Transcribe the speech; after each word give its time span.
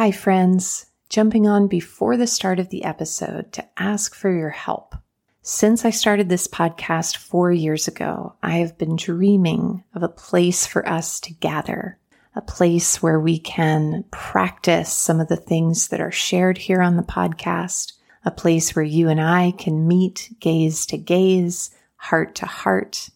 Hi, 0.00 0.12
friends. 0.12 0.86
Jumping 1.10 1.46
on 1.46 1.68
before 1.68 2.16
the 2.16 2.26
start 2.26 2.58
of 2.58 2.70
the 2.70 2.84
episode 2.84 3.52
to 3.52 3.68
ask 3.76 4.14
for 4.14 4.32
your 4.32 4.48
help. 4.48 4.94
Since 5.42 5.84
I 5.84 5.90
started 5.90 6.30
this 6.30 6.48
podcast 6.48 7.18
four 7.18 7.52
years 7.52 7.86
ago, 7.86 8.32
I 8.42 8.52
have 8.60 8.78
been 8.78 8.96
dreaming 8.96 9.84
of 9.94 10.02
a 10.02 10.08
place 10.08 10.64
for 10.64 10.88
us 10.88 11.20
to 11.20 11.34
gather, 11.34 11.98
a 12.34 12.40
place 12.40 13.02
where 13.02 13.20
we 13.20 13.38
can 13.38 14.06
practice 14.10 14.90
some 14.90 15.20
of 15.20 15.28
the 15.28 15.36
things 15.36 15.88
that 15.88 16.00
are 16.00 16.10
shared 16.10 16.56
here 16.56 16.80
on 16.80 16.96
the 16.96 17.02
podcast, 17.02 17.92
a 18.24 18.30
place 18.30 18.74
where 18.74 18.82
you 18.82 19.10
and 19.10 19.20
I 19.20 19.50
can 19.50 19.86
meet 19.86 20.34
gaze 20.40 20.86
to 20.86 20.96
gaze, 20.96 21.72
heart 21.96 22.34
to 22.36 22.46
heart, 22.46 23.10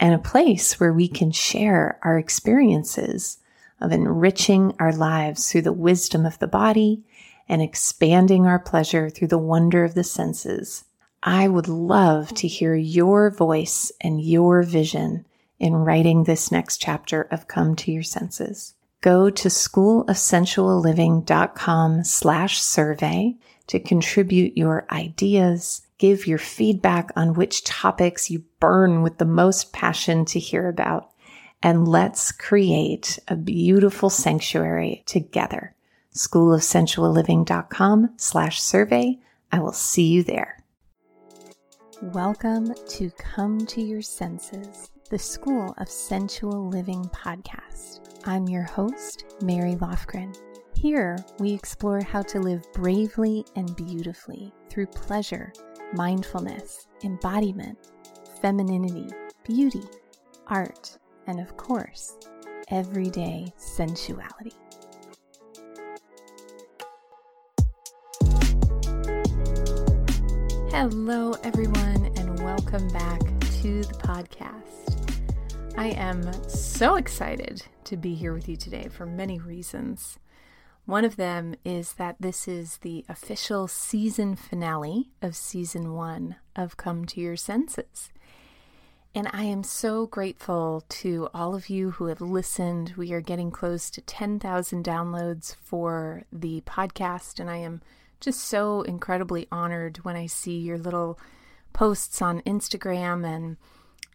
and 0.00 0.14
a 0.14 0.18
place 0.18 0.80
where 0.80 0.94
we 0.94 1.06
can 1.06 1.32
share 1.32 1.98
our 2.02 2.18
experiences 2.18 3.36
of 3.80 3.92
enriching 3.92 4.74
our 4.78 4.92
lives 4.92 5.50
through 5.50 5.62
the 5.62 5.72
wisdom 5.72 6.24
of 6.24 6.38
the 6.38 6.46
body 6.46 7.02
and 7.48 7.62
expanding 7.62 8.46
our 8.46 8.58
pleasure 8.58 9.10
through 9.10 9.28
the 9.28 9.38
wonder 9.38 9.84
of 9.84 9.94
the 9.94 10.02
senses. 10.04 10.84
I 11.22 11.48
would 11.48 11.68
love 11.68 12.32
to 12.34 12.48
hear 12.48 12.74
your 12.74 13.30
voice 13.30 13.92
and 14.00 14.20
your 14.20 14.62
vision 14.62 15.24
in 15.58 15.74
writing 15.74 16.24
this 16.24 16.52
next 16.52 16.78
chapter 16.78 17.22
of 17.30 17.48
Come 17.48 17.76
to 17.76 17.92
Your 17.92 18.02
Senses. 18.02 18.74
Go 19.00 19.30
to 19.30 19.48
schoolofsensualliving.com 19.48 22.04
slash 22.04 22.60
survey 22.60 23.36
to 23.66 23.80
contribute 23.80 24.54
your 24.56 24.86
ideas, 24.90 25.82
give 25.98 26.26
your 26.26 26.38
feedback 26.38 27.10
on 27.16 27.34
which 27.34 27.64
topics 27.64 28.30
you 28.30 28.44
burn 28.60 29.02
with 29.02 29.18
the 29.18 29.24
most 29.24 29.72
passion 29.72 30.24
to 30.26 30.38
hear 30.38 30.68
about, 30.68 31.10
and 31.64 31.88
let's 31.88 32.30
create 32.30 33.18
a 33.26 33.34
beautiful 33.34 34.10
sanctuary 34.10 35.02
together. 35.06 35.74
Schoolofsensualliving.com 36.14 38.10
slash 38.18 38.60
survey. 38.60 39.18
I 39.50 39.60
will 39.60 39.72
see 39.72 40.08
you 40.08 40.22
there. 40.22 40.58
Welcome 42.02 42.74
to 42.88 43.10
Come 43.12 43.64
to 43.66 43.80
Your 43.80 44.02
Senses, 44.02 44.90
the 45.08 45.18
School 45.18 45.74
of 45.78 45.88
Sensual 45.88 46.68
Living 46.68 47.02
podcast. 47.06 48.20
I'm 48.26 48.46
your 48.46 48.64
host, 48.64 49.24
Mary 49.40 49.76
Lofgren. 49.76 50.36
Here, 50.76 51.16
we 51.38 51.54
explore 51.54 52.02
how 52.02 52.20
to 52.22 52.40
live 52.40 52.70
bravely 52.74 53.46
and 53.56 53.74
beautifully 53.74 54.52
through 54.68 54.88
pleasure, 54.88 55.50
mindfulness, 55.94 56.88
embodiment, 57.02 57.78
femininity, 58.42 59.08
beauty, 59.44 59.84
art, 60.48 60.98
and 61.26 61.40
of 61.40 61.56
course, 61.56 62.16
everyday 62.68 63.52
sensuality. 63.56 64.52
Hello, 70.70 71.32
everyone, 71.44 72.12
and 72.16 72.42
welcome 72.42 72.88
back 72.88 73.20
to 73.62 73.82
the 73.84 73.94
podcast. 73.94 75.78
I 75.78 75.88
am 75.88 76.30
so 76.48 76.96
excited 76.96 77.62
to 77.84 77.96
be 77.96 78.14
here 78.14 78.32
with 78.32 78.48
you 78.48 78.56
today 78.56 78.88
for 78.88 79.06
many 79.06 79.38
reasons. 79.38 80.18
One 80.84 81.04
of 81.04 81.16
them 81.16 81.54
is 81.64 81.94
that 81.94 82.16
this 82.20 82.46
is 82.46 82.78
the 82.78 83.04
official 83.08 83.68
season 83.68 84.36
finale 84.36 85.10
of 85.22 85.34
season 85.34 85.94
one 85.94 86.36
of 86.54 86.76
Come 86.76 87.06
to 87.06 87.20
Your 87.20 87.36
Senses. 87.36 88.10
And 89.16 89.28
I 89.32 89.44
am 89.44 89.62
so 89.62 90.06
grateful 90.06 90.82
to 90.88 91.28
all 91.32 91.54
of 91.54 91.70
you 91.70 91.92
who 91.92 92.06
have 92.06 92.20
listened. 92.20 92.94
We 92.96 93.12
are 93.12 93.20
getting 93.20 93.52
close 93.52 93.88
to 93.90 94.00
10,000 94.00 94.84
downloads 94.84 95.54
for 95.54 96.24
the 96.32 96.62
podcast, 96.62 97.38
and 97.38 97.48
I 97.48 97.58
am 97.58 97.80
just 98.18 98.40
so 98.40 98.82
incredibly 98.82 99.46
honored 99.52 99.98
when 99.98 100.16
I 100.16 100.26
see 100.26 100.58
your 100.58 100.78
little 100.78 101.16
posts 101.72 102.20
on 102.20 102.40
Instagram 102.40 103.24
and 103.24 103.56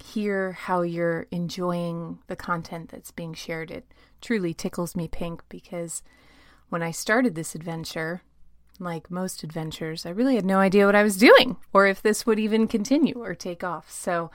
hear 0.04 0.52
how 0.52 0.82
you're 0.82 1.28
enjoying 1.32 2.20
the 2.28 2.36
content 2.36 2.90
that's 2.90 3.12
being 3.12 3.34
shared. 3.34 3.72
It 3.72 3.86
truly 4.20 4.54
tickles 4.54 4.98
me 4.98 5.08
pink 5.08 5.44
because 5.48 6.04
when 6.68 6.84
I 6.84 6.92
started 6.92 7.36
this 7.36 7.56
adventure, 7.56 8.22
like 8.80 9.10
most 9.10 9.44
adventures, 9.44 10.06
I 10.06 10.10
really 10.10 10.36
had 10.36 10.46
no 10.46 10.60
idea 10.60 10.86
what 10.86 10.96
I 10.96 11.04
was 11.04 11.16
doing 11.16 11.56
or 11.72 11.88
if 11.88 12.02
this 12.02 12.26
would 12.26 12.40
even 12.40 12.68
continue 12.68 13.24
or 13.24 13.34
take 13.34 13.64
off. 13.64 13.90
So 13.90 14.30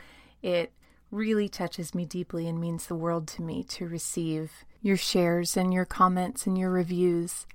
it 0.45 0.73
really 1.11 1.49
touches 1.49 1.93
me 1.95 2.05
deeply 2.05 2.47
and 2.47 2.61
means 2.61 2.87
the 2.87 2.95
world 2.95 3.27
to 3.27 3.41
me 3.41 3.65
to 3.65 3.89
receive 3.89 4.53
your 4.83 4.99
shares 4.99 5.57
and 5.57 5.73
your 5.73 5.87
comments 5.87 6.47
and 6.47 6.59
your 6.59 6.71
reviews. 6.71 7.47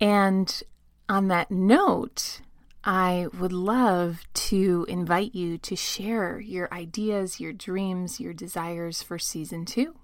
And 0.00 0.62
on 1.08 1.26
that 1.28 1.50
note, 1.50 2.40
I 2.84 3.26
would 3.36 3.52
love 3.52 4.20
to 4.32 4.86
invite 4.88 5.34
you 5.34 5.58
to 5.58 5.74
share 5.74 6.38
your 6.38 6.72
ideas, 6.72 7.40
your 7.40 7.52
dreams, 7.52 8.20
your 8.20 8.32
desires 8.32 9.02
for 9.02 9.18
season 9.18 9.64
two. 9.64 9.96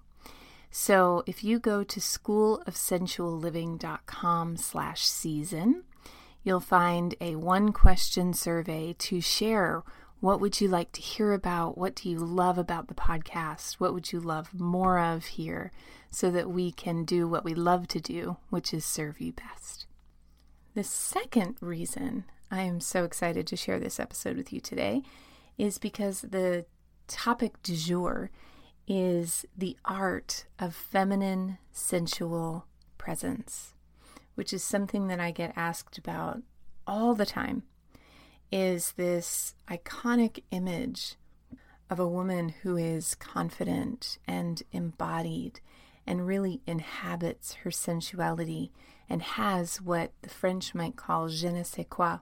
So 0.72 1.22
if 1.26 1.44
you 1.44 1.60
go 1.60 1.84
to 1.84 2.00
schoolofsensualliving.com 2.00 4.56
slash 4.56 5.06
season, 5.06 5.84
you'll 6.42 6.58
find 6.58 7.14
a 7.20 7.36
one 7.36 7.72
question 7.72 8.34
survey 8.34 8.96
to 8.98 9.20
share 9.20 9.84
what 10.24 10.40
would 10.40 10.58
you 10.58 10.66
like 10.66 10.90
to 10.90 11.02
hear 11.02 11.34
about? 11.34 11.76
What 11.76 11.96
do 11.96 12.08
you 12.08 12.16
love 12.18 12.56
about 12.56 12.88
the 12.88 12.94
podcast? 12.94 13.74
What 13.74 13.92
would 13.92 14.10
you 14.10 14.20
love 14.20 14.58
more 14.58 14.98
of 14.98 15.26
here 15.26 15.70
so 16.10 16.30
that 16.30 16.48
we 16.48 16.72
can 16.72 17.04
do 17.04 17.28
what 17.28 17.44
we 17.44 17.52
love 17.52 17.86
to 17.88 18.00
do, 18.00 18.38
which 18.48 18.72
is 18.72 18.86
serve 18.86 19.20
you 19.20 19.34
best? 19.34 19.84
The 20.74 20.82
second 20.82 21.58
reason 21.60 22.24
I 22.50 22.62
am 22.62 22.80
so 22.80 23.04
excited 23.04 23.46
to 23.48 23.56
share 23.56 23.78
this 23.78 24.00
episode 24.00 24.38
with 24.38 24.50
you 24.50 24.60
today 24.60 25.02
is 25.58 25.76
because 25.76 26.22
the 26.22 26.64
topic 27.06 27.62
du 27.62 27.76
jour 27.76 28.30
is 28.88 29.44
the 29.54 29.76
art 29.84 30.46
of 30.58 30.74
feminine 30.74 31.58
sensual 31.70 32.64
presence, 32.96 33.74
which 34.36 34.54
is 34.54 34.64
something 34.64 35.06
that 35.08 35.20
I 35.20 35.32
get 35.32 35.52
asked 35.54 35.98
about 35.98 36.40
all 36.86 37.14
the 37.14 37.26
time. 37.26 37.64
Is 38.56 38.92
this 38.92 39.56
iconic 39.68 40.44
image 40.52 41.16
of 41.90 41.98
a 41.98 42.06
woman 42.06 42.50
who 42.62 42.76
is 42.76 43.16
confident 43.16 44.18
and 44.28 44.62
embodied 44.70 45.58
and 46.06 46.24
really 46.24 46.60
inhabits 46.64 47.54
her 47.64 47.72
sensuality 47.72 48.70
and 49.10 49.22
has 49.22 49.82
what 49.82 50.12
the 50.22 50.28
French 50.28 50.72
might 50.72 50.94
call 50.94 51.26
je 51.26 51.50
ne 51.50 51.64
sais 51.64 51.84
quoi. 51.90 52.18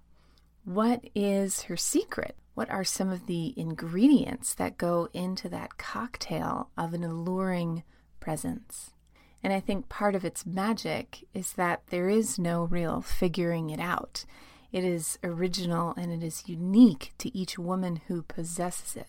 What 0.65 1.05
is 1.15 1.65
her 1.65 1.77
secret? 1.77 2.35
What 2.55 2.71
are 2.71 2.83
some 2.83 3.11
of 3.11 3.27
the 3.27 3.53
ingredients 3.55 4.55
that 4.55 4.79
go 4.79 5.11
into 5.13 5.51
that 5.51 5.77
cocktail 5.77 6.71
of 6.79 6.95
an 6.95 7.05
alluring 7.05 7.83
presence? 8.21 8.95
And 9.43 9.53
I 9.53 9.61
think 9.61 9.91
part 9.91 10.15
of 10.15 10.25
its 10.25 10.47
magic 10.47 11.27
is 11.35 11.53
that 11.53 11.83
there 11.89 12.09
is 12.09 12.39
no 12.39 12.65
real 12.65 13.03
figuring 13.03 13.69
it 13.69 13.81
out. 13.81 14.25
It 14.73 14.85
is 14.85 15.19
original 15.23 15.93
and 15.97 16.11
it 16.11 16.27
is 16.27 16.49
unique 16.49 17.13
to 17.19 17.37
each 17.37 17.59
woman 17.59 18.01
who 18.09 18.23
possesses 18.23 18.97
it. 18.97 19.09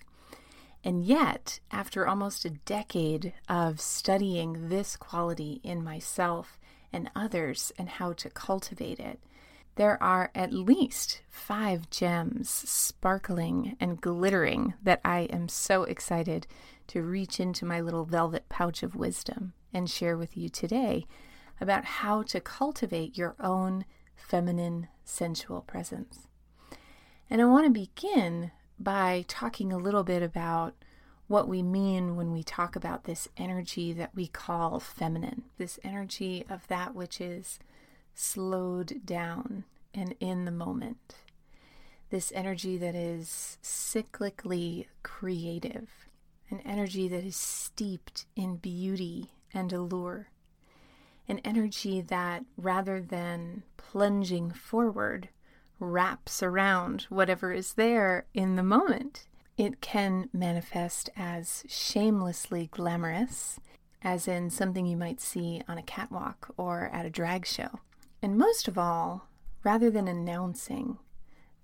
And 0.83 1.05
yet, 1.05 1.61
after 1.71 2.05
almost 2.05 2.43
a 2.43 2.49
decade 2.49 3.33
of 3.47 3.79
studying 3.79 4.67
this 4.67 4.97
quality 4.97 5.61
in 5.63 5.81
myself 5.81 6.59
and 6.91 7.09
others 7.15 7.71
and 7.77 7.87
how 7.87 8.11
to 8.13 8.29
cultivate 8.29 8.99
it, 8.99 9.19
there 9.75 10.01
are 10.03 10.29
at 10.35 10.53
least 10.53 11.21
five 11.29 11.89
gems 11.89 12.49
sparkling 12.49 13.75
and 13.79 14.01
glittering 14.01 14.73
that 14.83 15.01
I 15.03 15.21
am 15.31 15.47
so 15.47 15.83
excited 15.83 16.45
to 16.87 17.01
reach 17.01 17.39
into 17.39 17.65
my 17.65 17.79
little 17.79 18.05
velvet 18.05 18.49
pouch 18.49 18.83
of 18.83 18.95
wisdom 18.95 19.53
and 19.73 19.89
share 19.89 20.17
with 20.17 20.37
you 20.37 20.49
today 20.49 21.07
about 21.59 21.85
how 21.85 22.21
to 22.23 22.41
cultivate 22.41 23.17
your 23.17 23.35
own 23.39 23.85
feminine 24.15 24.87
sensual 25.03 25.61
presence. 25.61 26.27
And 27.29 27.41
I 27.41 27.45
want 27.45 27.65
to 27.65 27.71
begin 27.71 28.51
by 28.79 29.25
talking 29.27 29.71
a 29.71 29.77
little 29.77 30.03
bit 30.03 30.21
about 30.21 30.75
what 31.27 31.47
we 31.47 31.63
mean 31.63 32.15
when 32.15 32.31
we 32.31 32.43
talk 32.43 32.75
about 32.75 33.05
this 33.05 33.27
energy 33.37 33.93
that 33.93 34.13
we 34.13 34.27
call 34.27 34.79
feminine, 34.79 35.43
this 35.57 35.79
energy 35.83 36.45
of 36.49 36.67
that 36.67 36.93
which 36.93 37.21
is 37.21 37.59
slowed 38.13 39.05
down 39.05 39.63
and 39.93 40.15
in 40.19 40.45
the 40.45 40.51
moment. 40.51 41.15
This 42.09 42.31
energy 42.35 42.77
that 42.77 42.93
is 42.93 43.57
cyclically 43.63 44.85
creative, 45.01 45.89
an 46.49 46.59
energy 46.59 47.07
that 47.07 47.23
is 47.23 47.35
steeped 47.35 48.25
in 48.35 48.57
beauty 48.57 49.31
and 49.53 49.71
allure, 49.73 50.29
an 51.27 51.39
energy 51.39 52.01
that 52.01 52.43
rather 52.57 53.01
than 53.01 53.63
plunging 53.77 54.51
forward, 54.51 55.29
wraps 55.79 56.41
around 56.41 57.03
whatever 57.09 57.51
is 57.51 57.73
there 57.73 58.25
in 58.33 58.55
the 58.55 58.63
moment. 58.63 59.27
It 59.57 59.81
can 59.81 60.29
manifest 60.33 61.09
as 61.15 61.63
shamelessly 61.67 62.69
glamorous 62.71 63.59
as 64.01 64.27
in 64.27 64.49
something 64.49 64.85
you 64.85 64.97
might 64.97 65.21
see 65.21 65.61
on 65.67 65.77
a 65.77 65.83
catwalk 65.83 66.53
or 66.57 66.89
at 66.91 67.05
a 67.05 67.09
drag 67.09 67.45
show. 67.45 67.79
And 68.21 68.37
most 68.37 68.67
of 68.67 68.77
all, 68.77 69.29
rather 69.63 69.89
than 69.89 70.07
announcing, 70.07 70.97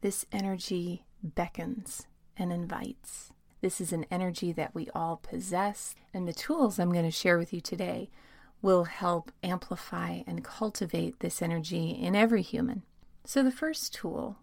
this 0.02 0.26
energy 0.32 1.06
beckons 1.22 2.08
and 2.38 2.54
invites. 2.54 3.34
This 3.62 3.82
is 3.82 3.92
an 3.92 4.06
energy 4.10 4.54
that 4.54 4.74
we 4.74 4.88
all 4.96 5.18
possess, 5.18 5.96
and 6.14 6.26
the 6.26 6.34
tools 6.34 6.80
I'm 6.80 6.94
going 6.94 7.04
to 7.04 7.12
share 7.12 7.38
with 7.38 7.54
you 7.54 7.60
today 7.60 8.10
will 8.62 8.86
help 8.86 9.32
amplify 9.44 10.22
and 10.28 10.44
cultivate 10.44 11.20
this 11.20 11.42
energy 11.42 11.92
in 11.92 12.16
every 12.16 12.42
human. 12.42 12.84
So, 13.26 13.44
the 13.44 13.52
first 13.52 13.94
tool 13.94 14.38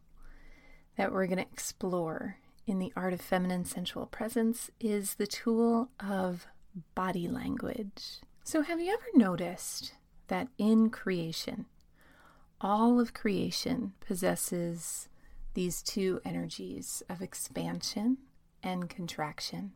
that 0.96 1.12
we're 1.12 1.26
going 1.26 1.38
to 1.38 1.52
explore 1.52 2.38
in 2.66 2.78
the 2.78 2.92
art 2.96 3.12
of 3.12 3.20
feminine 3.20 3.64
sensual 3.64 4.06
presence 4.06 4.70
is 4.80 5.14
the 5.14 5.26
tool 5.26 5.90
of 6.00 6.46
body 6.94 7.28
language. 7.28 8.20
So, 8.44 8.62
have 8.62 8.80
you 8.80 8.92
ever 8.92 9.06
noticed 9.14 9.94
that 10.28 10.48
in 10.58 10.90
creation, 10.90 11.66
all 12.60 13.00
of 13.00 13.14
creation 13.14 13.92
possesses 14.00 15.08
these 15.54 15.82
two 15.82 16.20
energies 16.24 17.02
of 17.08 17.22
expansion 17.22 18.18
and 18.62 18.88
contraction? 18.88 19.72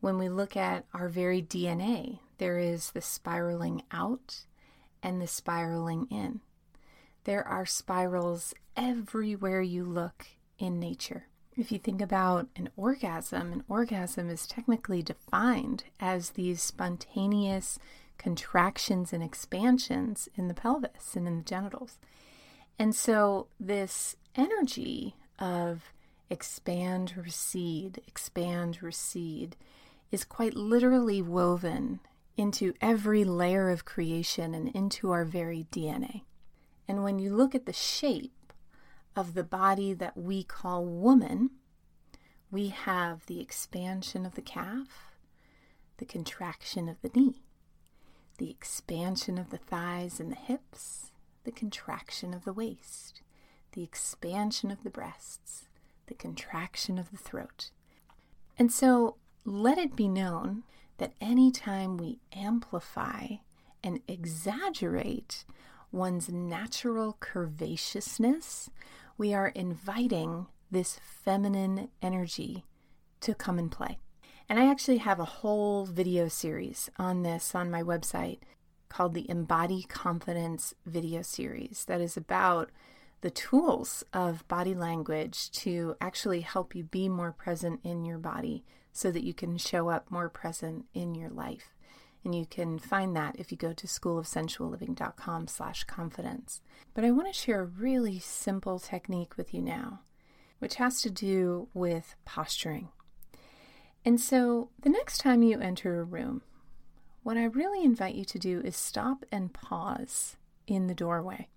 When 0.00 0.18
we 0.18 0.28
look 0.28 0.56
at 0.56 0.84
our 0.92 1.08
very 1.08 1.40
DNA, 1.40 2.18
there 2.38 2.58
is 2.58 2.90
the 2.90 3.00
spiraling 3.00 3.82
out 3.90 4.46
and 5.02 5.20
the 5.20 5.26
spiraling 5.26 6.06
in. 6.10 6.40
There 7.24 7.46
are 7.46 7.66
spirals 7.66 8.54
everywhere 8.76 9.62
you 9.62 9.84
look 9.84 10.26
in 10.58 10.78
nature. 10.78 11.26
If 11.56 11.70
you 11.70 11.78
think 11.78 12.02
about 12.02 12.48
an 12.56 12.68
orgasm, 12.76 13.52
an 13.52 13.64
orgasm 13.68 14.28
is 14.28 14.46
technically 14.46 15.02
defined 15.02 15.84
as 16.00 16.30
these 16.30 16.60
spontaneous 16.60 17.78
contractions 18.18 19.12
and 19.12 19.22
expansions 19.22 20.28
in 20.34 20.48
the 20.48 20.54
pelvis 20.54 21.14
and 21.14 21.28
in 21.28 21.38
the 21.38 21.44
genitals. 21.44 21.98
And 22.78 22.94
so, 22.94 23.46
this 23.60 24.16
energy 24.34 25.14
of 25.38 25.92
expand, 26.28 27.14
recede, 27.16 28.00
expand, 28.08 28.82
recede 28.82 29.56
is 30.10 30.24
quite 30.24 30.54
literally 30.54 31.22
woven 31.22 32.00
into 32.36 32.74
every 32.80 33.24
layer 33.24 33.70
of 33.70 33.84
creation 33.84 34.54
and 34.54 34.68
into 34.68 35.10
our 35.10 35.24
very 35.24 35.66
DNA. 35.70 36.22
And 36.88 37.02
when 37.02 37.18
you 37.18 37.34
look 37.34 37.54
at 37.54 37.66
the 37.66 37.72
shape 37.72 38.52
of 39.16 39.34
the 39.34 39.44
body 39.44 39.94
that 39.94 40.16
we 40.16 40.42
call 40.42 40.84
woman, 40.84 41.50
we 42.50 42.68
have 42.68 43.26
the 43.26 43.40
expansion 43.40 44.26
of 44.26 44.34
the 44.34 44.42
calf, 44.42 45.16
the 45.98 46.04
contraction 46.04 46.88
of 46.88 47.00
the 47.02 47.10
knee, 47.14 47.44
the 48.38 48.50
expansion 48.50 49.38
of 49.38 49.50
the 49.50 49.58
thighs 49.58 50.18
and 50.18 50.30
the 50.30 50.36
hips, 50.36 51.12
the 51.44 51.52
contraction 51.52 52.34
of 52.34 52.44
the 52.44 52.52
waist, 52.52 53.22
the 53.72 53.82
expansion 53.82 54.70
of 54.70 54.82
the 54.82 54.90
breasts, 54.90 55.68
the 56.06 56.14
contraction 56.14 56.98
of 56.98 57.10
the 57.10 57.16
throat. 57.16 57.70
And 58.58 58.72
so 58.72 59.16
let 59.44 59.78
it 59.78 59.96
be 59.96 60.08
known 60.08 60.64
that 60.98 61.12
anytime 61.20 61.96
we 61.96 62.20
amplify 62.32 63.26
and 63.82 64.00
exaggerate 64.08 65.44
one's 65.92 66.28
natural 66.28 67.16
curvaceousness, 67.20 68.68
we 69.16 69.32
are 69.32 69.48
inviting 69.48 70.46
this 70.70 70.98
feminine 71.22 71.88
energy 72.02 72.64
to 73.20 73.34
come 73.34 73.58
and 73.58 73.70
play. 73.70 73.98
And 74.48 74.58
I 74.58 74.70
actually 74.70 74.98
have 74.98 75.20
a 75.20 75.24
whole 75.24 75.86
video 75.86 76.28
series 76.28 76.90
on 76.98 77.22
this 77.22 77.54
on 77.54 77.70
my 77.70 77.82
website 77.82 78.38
called 78.88 79.14
the 79.14 79.28
Embody 79.30 79.84
Confidence 79.84 80.74
video 80.84 81.22
series 81.22 81.84
that 81.86 82.00
is 82.00 82.16
about 82.16 82.70
the 83.22 83.30
tools 83.30 84.04
of 84.12 84.46
body 84.48 84.74
language 84.74 85.50
to 85.50 85.96
actually 86.00 86.42
help 86.42 86.74
you 86.74 86.84
be 86.84 87.08
more 87.08 87.32
present 87.32 87.80
in 87.82 88.04
your 88.04 88.18
body 88.18 88.64
so 88.94 89.10
that 89.10 89.24
you 89.24 89.34
can 89.34 89.58
show 89.58 89.90
up 89.90 90.10
more 90.10 90.30
present 90.30 90.86
in 90.94 91.14
your 91.16 91.28
life. 91.28 91.74
And 92.24 92.34
you 92.34 92.46
can 92.46 92.78
find 92.78 93.14
that 93.14 93.36
if 93.38 93.50
you 93.50 93.58
go 93.58 93.74
to 93.74 93.86
schoolofsensualliving.com 93.86 95.48
slash 95.48 95.84
confidence. 95.84 96.62
But 96.94 97.04
I 97.04 97.10
want 97.10 97.26
to 97.26 97.38
share 97.38 97.60
a 97.60 97.66
really 97.66 98.20
simple 98.20 98.78
technique 98.78 99.36
with 99.36 99.52
you 99.52 99.60
now, 99.60 100.00
which 100.60 100.76
has 100.76 101.02
to 101.02 101.10
do 101.10 101.68
with 101.74 102.14
posturing. 102.24 102.88
And 104.06 104.20
so 104.20 104.70
the 104.80 104.88
next 104.88 105.18
time 105.18 105.42
you 105.42 105.60
enter 105.60 106.00
a 106.00 106.04
room, 106.04 106.42
what 107.24 107.36
I 107.36 107.44
really 107.44 107.84
invite 107.84 108.14
you 108.14 108.24
to 108.26 108.38
do 108.38 108.60
is 108.60 108.76
stop 108.76 109.24
and 109.32 109.52
pause 109.52 110.36
in 110.66 110.86
the 110.86 110.94
doorway. 110.94 111.48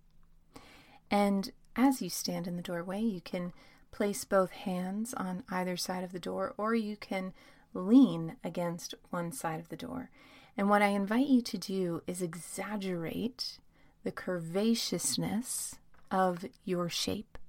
And 1.11 1.51
as 1.75 2.01
you 2.01 2.09
stand 2.09 2.47
in 2.47 2.55
the 2.55 2.63
doorway, 2.63 3.01
you 3.01 3.21
can 3.21 3.53
place 3.97 4.23
both 4.25 4.51
hands 4.51 5.15
on 5.15 5.43
either 5.49 5.75
side 5.75 6.03
of 6.03 6.11
the 6.11 6.19
door, 6.19 6.53
or 6.55 6.75
you 6.75 6.95
can 6.95 7.33
lean 7.73 8.35
against 8.43 8.93
one 9.09 9.31
side 9.31 9.59
of 9.59 9.69
the 9.69 9.75
door. 9.75 10.11
And 10.55 10.69
what 10.69 10.83
I 10.83 10.89
invite 10.89 11.25
you 11.25 11.41
to 11.41 11.57
do 11.57 12.03
is 12.05 12.21
exaggerate 12.21 13.57
the 14.03 14.11
curvaceousness 14.11 15.79
of 16.11 16.45
your 16.63 16.89
shape. 16.89 17.39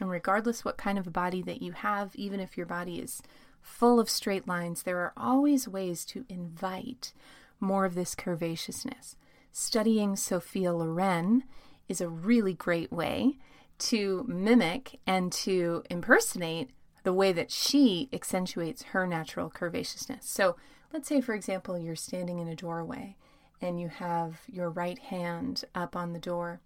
And 0.00 0.10
regardless 0.10 0.64
what 0.64 0.76
kind 0.76 0.98
of 0.98 1.12
body 1.12 1.42
that 1.42 1.62
you 1.62 1.70
have, 1.70 2.16
even 2.16 2.40
if 2.40 2.56
your 2.56 2.66
body 2.66 2.98
is 2.98 3.22
full 3.62 4.00
of 4.00 4.10
straight 4.10 4.48
lines, 4.48 4.82
there 4.82 4.98
are 4.98 5.12
always 5.16 5.68
ways 5.68 6.04
to 6.06 6.26
invite 6.28 7.12
more 7.60 7.84
of 7.84 7.94
this 7.94 8.16
curvaceousness. 8.16 9.14
Studying 9.52 10.16
Sophia 10.16 10.72
Loren 10.72 11.44
is 11.88 12.00
a 12.00 12.08
really 12.08 12.52
great 12.52 12.90
way 12.90 13.38
to 13.78 14.24
mimic 14.28 15.00
and 15.06 15.32
to 15.32 15.82
impersonate 15.90 16.70
the 17.02 17.12
way 17.12 17.32
that 17.32 17.50
she 17.50 18.08
accentuates 18.12 18.82
her 18.84 19.06
natural 19.06 19.50
curvaceousness. 19.50 20.24
So, 20.24 20.56
let's 20.92 21.08
say, 21.08 21.20
for 21.20 21.34
example, 21.34 21.78
you're 21.78 21.96
standing 21.96 22.38
in 22.38 22.48
a 22.48 22.56
doorway 22.56 23.16
and 23.60 23.80
you 23.80 23.88
have 23.88 24.40
your 24.50 24.70
right 24.70 24.98
hand 24.98 25.64
up 25.74 25.94
on 25.94 26.12
the 26.12 26.18
door. 26.18 26.60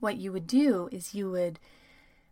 What 0.00 0.16
you 0.16 0.32
would 0.32 0.46
do 0.46 0.88
is 0.92 1.14
you 1.14 1.30
would 1.30 1.58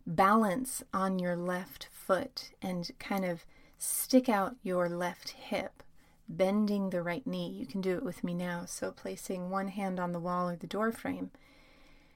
balance 0.05 0.83
on 0.93 1.17
your 1.17 1.35
left 1.35 1.87
foot 1.91 2.51
and 2.61 2.91
kind 2.99 3.25
of 3.25 3.45
stick 3.77 4.27
out 4.27 4.55
your 4.61 4.89
left 4.89 5.31
hip, 5.31 5.81
bending 6.27 6.89
the 6.89 7.01
right 7.01 7.25
knee. 7.25 7.49
You 7.49 7.65
can 7.65 7.81
do 7.81 7.95
it 7.95 8.03
with 8.03 8.23
me 8.23 8.33
now. 8.33 8.65
So, 8.65 8.91
placing 8.91 9.49
one 9.49 9.69
hand 9.69 9.99
on 9.99 10.11
the 10.11 10.19
wall 10.19 10.49
or 10.49 10.55
the 10.55 10.67
door 10.67 10.91
frame 10.91 11.31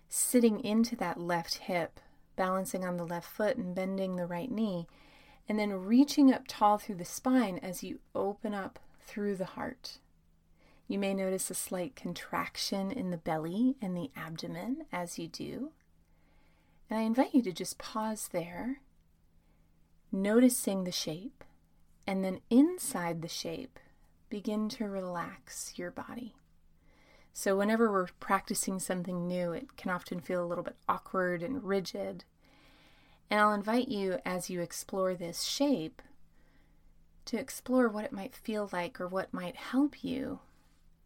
sitting 0.09 0.59
into 0.59 0.95
that 0.95 1.19
left 1.19 1.55
hip, 1.55 1.99
balancing 2.35 2.85
on 2.85 2.97
the 2.97 3.05
left 3.05 3.29
foot 3.29 3.57
and 3.57 3.75
bending 3.75 4.15
the 4.15 4.25
right 4.25 4.51
knee, 4.51 4.87
and 5.49 5.57
then 5.57 5.73
reaching 5.73 6.33
up 6.33 6.43
tall 6.47 6.77
through 6.77 6.95
the 6.95 7.05
spine 7.05 7.59
as 7.61 7.83
you 7.83 7.99
open 8.13 8.53
up 8.53 8.79
through 9.05 9.35
the 9.35 9.45
heart. 9.45 9.99
You 10.87 10.99
may 10.99 11.13
notice 11.13 11.49
a 11.49 11.53
slight 11.53 11.95
contraction 11.95 12.91
in 12.91 13.11
the 13.11 13.17
belly 13.17 13.75
and 13.81 13.95
the 13.95 14.11
abdomen 14.15 14.85
as 14.91 15.19
you 15.19 15.27
do. 15.27 15.71
And 16.89 16.97
I 16.97 17.01
invite 17.01 17.35
you 17.35 17.41
to 17.41 17.51
just 17.51 17.77
pause 17.77 18.29
there, 18.31 18.79
noticing 20.11 20.85
the 20.85 20.91
shape, 20.91 21.43
and 22.05 22.23
then 22.23 22.39
inside 22.49 23.21
the 23.21 23.27
shape, 23.27 23.79
begin 24.29 24.69
to 24.69 24.87
relax 24.87 25.73
your 25.77 25.91
body. 25.91 26.36
So, 27.39 27.55
whenever 27.55 27.91
we're 27.91 28.07
practicing 28.19 28.79
something 28.79 29.27
new, 29.27 29.51
it 29.51 29.77
can 29.77 29.91
often 29.91 30.21
feel 30.21 30.43
a 30.43 30.47
little 30.49 30.63
bit 30.63 30.75
awkward 30.89 31.43
and 31.43 31.63
rigid. 31.63 32.23
And 33.29 33.39
I'll 33.39 33.53
invite 33.53 33.89
you 33.89 34.17
as 34.25 34.49
you 34.49 34.59
explore 34.59 35.13
this 35.13 35.43
shape 35.43 36.01
to 37.25 37.37
explore 37.37 37.89
what 37.89 38.05
it 38.05 38.11
might 38.11 38.35
feel 38.35 38.69
like 38.73 38.99
or 38.99 39.07
what 39.07 39.35
might 39.35 39.55
help 39.55 40.03
you 40.03 40.39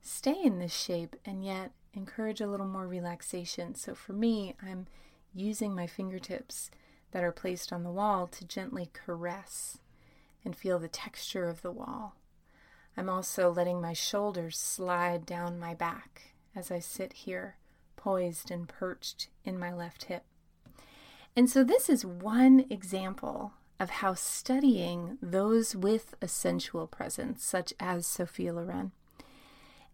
stay 0.02 0.42
in 0.42 0.60
this 0.60 0.74
shape 0.74 1.18
and 1.26 1.44
yet 1.44 1.74
encourage 1.94 2.40
a 2.40 2.48
little 2.48 2.66
more 2.66 2.88
relaxation. 2.88 3.76
So, 3.76 3.94
for 3.94 4.14
me, 4.14 4.56
I'm 4.64 4.88
using 5.34 5.76
my 5.76 5.86
fingertips 5.86 6.72
that 7.12 7.26
are 7.26 7.34
placed 7.34 7.74
on 7.74 7.84
the 7.84 7.92
wall 7.92 8.26
to 8.28 8.46
gently 8.46 8.90
caress 8.94 9.80
and 10.46 10.56
feel 10.56 10.80
the 10.80 10.88
texture 10.88 11.50
of 11.50 11.62
the 11.62 11.72
wall. 11.72 12.16
I'm 12.98 13.10
also 13.10 13.52
letting 13.52 13.82
my 13.82 13.94
shoulders 13.94 14.58
slide 14.58 15.26
down 15.26 15.60
my 15.60 15.74
back 15.74 16.34
as 16.56 16.72
I 16.72 16.80
sit 16.80 17.14
here, 17.14 17.58
poised 17.96 18.52
and 18.52 18.68
perched 18.68 19.30
in 19.44 19.58
my 19.58 19.74
left 19.74 20.06
hip. 20.06 20.24
And 21.36 21.50
so, 21.50 21.64
this 21.64 21.90
is 21.90 22.06
one 22.06 22.66
example 22.70 23.54
of 23.80 23.90
how 23.90 24.14
studying 24.14 25.18
those 25.22 25.76
with 25.76 26.14
a 26.22 26.28
sensual 26.28 26.88
presence, 26.88 27.44
such 27.44 27.74
as 27.80 28.06
Sophia 28.06 28.54
Loren, 28.54 28.92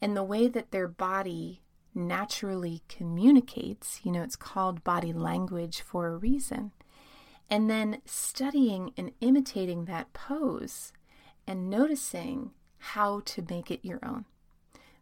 and 0.01 0.17
the 0.17 0.23
way 0.23 0.47
that 0.47 0.71
their 0.71 0.87
body 0.87 1.61
naturally 1.93 2.81
communicates, 2.89 4.01
you 4.03 4.11
know, 4.11 4.23
it's 4.23 4.35
called 4.35 4.83
body 4.83 5.13
language 5.13 5.81
for 5.81 6.07
a 6.07 6.17
reason. 6.17 6.71
And 7.49 7.69
then 7.69 8.01
studying 8.05 8.91
and 8.97 9.11
imitating 9.21 9.85
that 9.85 10.11
pose 10.13 10.91
and 11.47 11.69
noticing 11.69 12.51
how 12.79 13.21
to 13.25 13.45
make 13.49 13.71
it 13.71 13.79
your 13.83 13.99
own. 14.03 14.25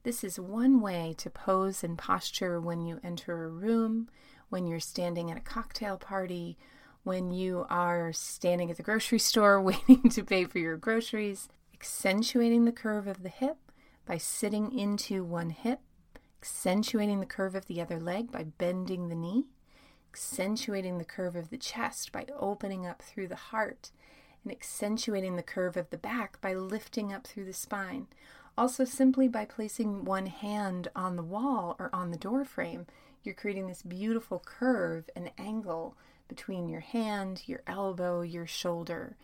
This 0.03 0.23
is 0.23 0.39
one 0.39 0.81
way 0.81 1.15
to 1.17 1.29
pose 1.29 1.83
and 1.83 1.97
posture 1.97 2.61
when 2.61 2.81
you 2.81 2.99
enter 3.03 3.43
a 3.43 3.49
room, 3.49 4.07
when 4.49 4.67
you're 4.67 4.79
standing 4.79 5.31
at 5.31 5.37
a 5.37 5.41
cocktail 5.41 5.97
party, 5.97 6.57
when 7.03 7.31
you 7.31 7.65
are 7.69 8.13
standing 8.13 8.69
at 8.69 8.77
the 8.77 8.83
grocery 8.83 9.19
store 9.19 9.61
waiting 9.61 10.09
to 10.09 10.23
pay 10.23 10.45
for 10.45 10.59
your 10.59 10.77
groceries, 10.77 11.49
accentuating 11.73 12.65
the 12.65 12.71
curve 12.71 13.07
of 13.07 13.23
the 13.23 13.29
hip 13.29 13.57
by 14.05 14.17
sitting 14.17 14.77
into 14.77 15.23
one 15.23 15.49
hip, 15.49 15.79
accentuating 16.41 17.19
the 17.19 17.25
curve 17.25 17.55
of 17.55 17.65
the 17.67 17.81
other 17.81 17.99
leg 17.99 18.31
by 18.31 18.43
bending 18.43 19.09
the 19.09 19.15
knee, 19.15 19.45
accentuating 20.11 20.97
the 20.97 21.05
curve 21.05 21.35
of 21.35 21.49
the 21.49 21.57
chest 21.57 22.11
by 22.11 22.25
opening 22.39 22.85
up 22.85 23.01
through 23.01 23.27
the 23.27 23.35
heart, 23.35 23.91
and 24.45 24.51
accentuating 24.53 25.35
the 25.35 25.43
curve 25.43 25.75
of 25.75 25.89
the 25.89 25.97
back 25.97 26.39
by 26.39 26.53
lifting 26.53 27.11
up 27.11 27.27
through 27.27 27.45
the 27.45 27.53
spine. 27.53 28.07
Also, 28.57 28.85
simply 28.85 29.27
by 29.27 29.43
placing 29.43 30.05
one 30.05 30.27
hand 30.27 30.87
on 30.95 31.17
the 31.17 31.23
wall 31.23 31.75
or 31.77 31.89
on 31.91 32.11
the 32.11 32.17
door 32.17 32.45
frame, 32.45 32.85
you're 33.23 33.35
creating 33.35 33.67
this 33.67 33.81
beautiful 33.81 34.41
curve 34.45 35.09
and 35.15 35.31
angle 35.37 35.97
between 36.27 36.69
your 36.69 36.79
hand, 36.79 37.43
your 37.47 37.61
elbow, 37.67 38.21
your 38.21 38.47
shoulder. 38.47 39.17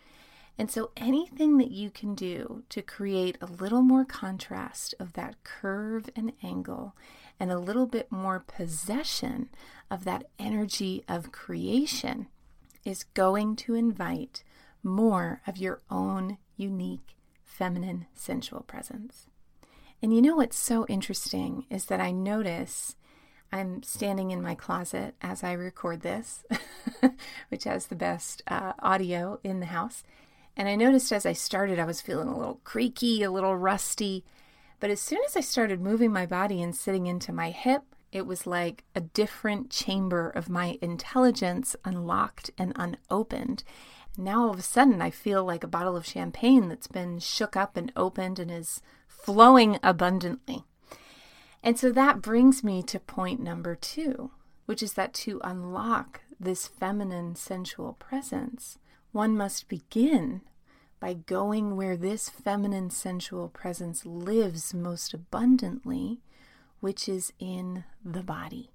And 0.58 0.70
so, 0.70 0.90
anything 0.96 1.56
that 1.58 1.70
you 1.70 1.88
can 1.88 2.14
do 2.14 2.64
to 2.68 2.82
create 2.82 3.38
a 3.40 3.46
little 3.46 3.80
more 3.80 4.04
contrast 4.04 4.94
of 4.98 5.14
that 5.14 5.42
curve 5.44 6.10
and 6.14 6.32
angle 6.42 6.94
and 7.40 7.50
a 7.50 7.58
little 7.58 7.86
bit 7.86 8.12
more 8.12 8.44
possession 8.46 9.48
of 9.90 10.04
that 10.04 10.26
energy 10.38 11.04
of 11.08 11.32
creation 11.32 12.26
is 12.84 13.04
going 13.14 13.56
to 13.56 13.74
invite 13.74 14.42
more 14.82 15.42
of 15.46 15.56
your 15.56 15.82
own 15.90 16.38
unique 16.56 17.16
feminine 17.44 18.06
sensual 18.14 18.62
presence. 18.62 19.26
And 20.02 20.14
you 20.14 20.20
know 20.20 20.36
what's 20.36 20.56
so 20.56 20.86
interesting 20.86 21.66
is 21.70 21.86
that 21.86 22.00
I 22.00 22.10
notice 22.10 22.96
I'm 23.52 23.82
standing 23.82 24.30
in 24.30 24.42
my 24.42 24.54
closet 24.54 25.14
as 25.20 25.44
I 25.44 25.52
record 25.52 26.00
this, 26.00 26.44
which 27.50 27.64
has 27.64 27.86
the 27.86 27.94
best 27.94 28.42
uh, 28.48 28.72
audio 28.78 29.38
in 29.44 29.60
the 29.60 29.66
house. 29.66 30.02
And 30.56 30.68
I 30.68 30.74
noticed 30.74 31.12
as 31.12 31.26
I 31.26 31.34
started, 31.34 31.78
I 31.78 31.84
was 31.84 32.00
feeling 32.00 32.28
a 32.28 32.36
little 32.36 32.60
creaky, 32.64 33.22
a 33.22 33.30
little 33.30 33.56
rusty. 33.56 34.24
But 34.80 34.90
as 34.90 35.00
soon 35.00 35.20
as 35.26 35.36
I 35.36 35.40
started 35.40 35.80
moving 35.80 36.12
my 36.12 36.26
body 36.26 36.62
and 36.62 36.74
sitting 36.74 37.06
into 37.06 37.32
my 37.32 37.50
hip, 37.50 37.82
it 38.10 38.26
was 38.26 38.46
like 38.46 38.84
a 38.94 39.00
different 39.00 39.70
chamber 39.70 40.28
of 40.28 40.50
my 40.50 40.78
intelligence 40.82 41.76
unlocked 41.84 42.50
and 42.58 42.72
unopened. 42.76 43.64
Now 44.16 44.42
all 44.42 44.50
of 44.50 44.58
a 44.58 44.62
sudden, 44.62 45.00
I 45.00 45.10
feel 45.10 45.44
like 45.44 45.64
a 45.64 45.68
bottle 45.68 45.96
of 45.96 46.06
champagne 46.06 46.68
that's 46.68 46.86
been 46.86 47.18
shook 47.18 47.56
up 47.56 47.76
and 47.76 47.92
opened 47.96 48.38
and 48.38 48.50
is 48.50 48.82
flowing 49.06 49.78
abundantly. 49.82 50.64
And 51.62 51.78
so 51.78 51.92
that 51.92 52.20
brings 52.20 52.62
me 52.62 52.82
to 52.82 52.98
point 52.98 53.40
number 53.40 53.74
two, 53.74 54.32
which 54.66 54.82
is 54.82 54.94
that 54.94 55.14
to 55.14 55.40
unlock 55.44 56.22
this 56.38 56.66
feminine 56.66 57.36
sensual 57.36 57.94
presence, 57.94 58.78
one 59.12 59.36
must 59.36 59.68
begin 59.68 60.42
by 60.98 61.14
going 61.14 61.76
where 61.76 61.96
this 61.96 62.28
feminine 62.28 62.90
sensual 62.90 63.48
presence 63.48 64.04
lives 64.04 64.74
most 64.74 65.14
abundantly, 65.14 66.20
which 66.80 67.08
is 67.08 67.32
in 67.38 67.84
the 68.04 68.22
body. 68.22 68.70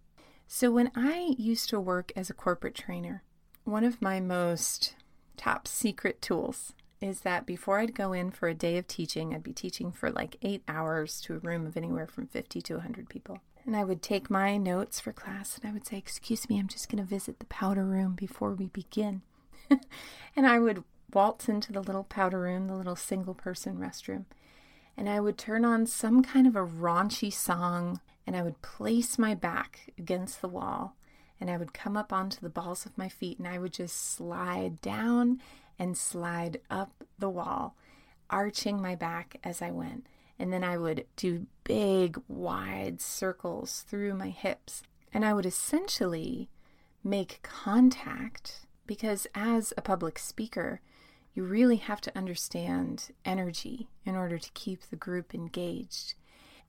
So, 0.47 0.71
when 0.71 0.91
I 0.95 1.35
used 1.37 1.69
to 1.69 1.79
work 1.79 2.11
as 2.15 2.29
a 2.29 2.33
corporate 2.33 2.75
trainer, 2.75 3.23
one 3.65 3.83
of 3.83 4.01
my 4.01 4.19
most 4.21 4.95
top 5.37 5.67
secret 5.67 6.21
tools 6.21 6.73
is 6.99 7.21
that 7.21 7.45
before 7.45 7.79
I'd 7.79 7.93
go 7.93 8.11
in 8.11 8.31
for 8.31 8.49
a 8.49 8.55
day 8.55 8.77
of 8.77 8.87
teaching, 8.87 9.33
I'd 9.33 9.43
be 9.43 9.53
teaching 9.53 9.91
for 9.91 10.09
like 10.09 10.37
eight 10.41 10.63
hours 10.67 11.21
to 11.21 11.35
a 11.35 11.39
room 11.39 11.65
of 11.65 11.77
anywhere 11.77 12.07
from 12.07 12.27
50 12.27 12.61
to 12.63 12.73
100 12.75 13.07
people. 13.07 13.39
And 13.65 13.75
I 13.75 13.83
would 13.83 14.01
take 14.01 14.29
my 14.29 14.57
notes 14.57 14.99
for 14.99 15.11
class 15.11 15.57
and 15.57 15.69
I 15.69 15.73
would 15.73 15.85
say, 15.85 15.97
Excuse 15.97 16.49
me, 16.49 16.57
I'm 16.57 16.67
just 16.67 16.89
going 16.89 17.03
to 17.03 17.07
visit 17.07 17.39
the 17.39 17.45
powder 17.45 17.85
room 17.85 18.15
before 18.15 18.53
we 18.53 18.67
begin. 18.67 19.21
and 20.35 20.47
I 20.47 20.59
would 20.59 20.83
waltz 21.13 21.47
into 21.47 21.71
the 21.71 21.81
little 21.81 22.03
powder 22.03 22.39
room, 22.41 22.67
the 22.67 22.75
little 22.75 22.95
single 22.95 23.33
person 23.33 23.77
restroom, 23.77 24.25
and 24.95 25.07
I 25.07 25.19
would 25.19 25.37
turn 25.37 25.63
on 25.63 25.85
some 25.85 26.23
kind 26.23 26.47
of 26.47 26.55
a 26.55 26.65
raunchy 26.65 27.31
song 27.31 27.99
and 28.25 28.35
I 28.35 28.41
would 28.41 28.61
place 28.61 29.17
my 29.17 29.35
back 29.35 29.93
against 29.97 30.41
the 30.41 30.49
wall 30.49 30.96
and 31.39 31.49
I 31.49 31.57
would 31.57 31.73
come 31.73 31.95
up 31.95 32.11
onto 32.11 32.39
the 32.39 32.49
balls 32.49 32.85
of 32.85 32.97
my 32.97 33.09
feet 33.09 33.39
and 33.39 33.47
I 33.47 33.59
would 33.59 33.73
just 33.73 34.13
slide 34.15 34.81
down 34.81 35.39
and 35.79 35.97
slide 35.97 36.59
up 36.69 37.03
the 37.19 37.29
wall, 37.29 37.75
arching 38.29 38.81
my 38.81 38.95
back 38.95 39.39
as 39.43 39.61
I 39.61 39.71
went. 39.71 40.07
And 40.39 40.53
then 40.53 40.63
I 40.63 40.77
would 40.77 41.05
do 41.15 41.47
big, 41.63 42.21
wide 42.27 43.01
circles 43.01 43.85
through 43.87 44.13
my 44.13 44.29
hips. 44.29 44.83
And 45.13 45.25
I 45.25 45.33
would 45.33 45.45
essentially 45.45 46.49
make 47.03 47.39
contact 47.41 48.65
because, 48.85 49.27
as 49.33 49.73
a 49.77 49.81
public 49.81 50.19
speaker, 50.19 50.81
you 51.33 51.43
really 51.43 51.77
have 51.77 52.01
to 52.01 52.17
understand 52.17 53.11
energy 53.25 53.89
in 54.05 54.15
order 54.15 54.37
to 54.37 54.51
keep 54.53 54.81
the 54.89 54.95
group 54.95 55.33
engaged. 55.33 56.15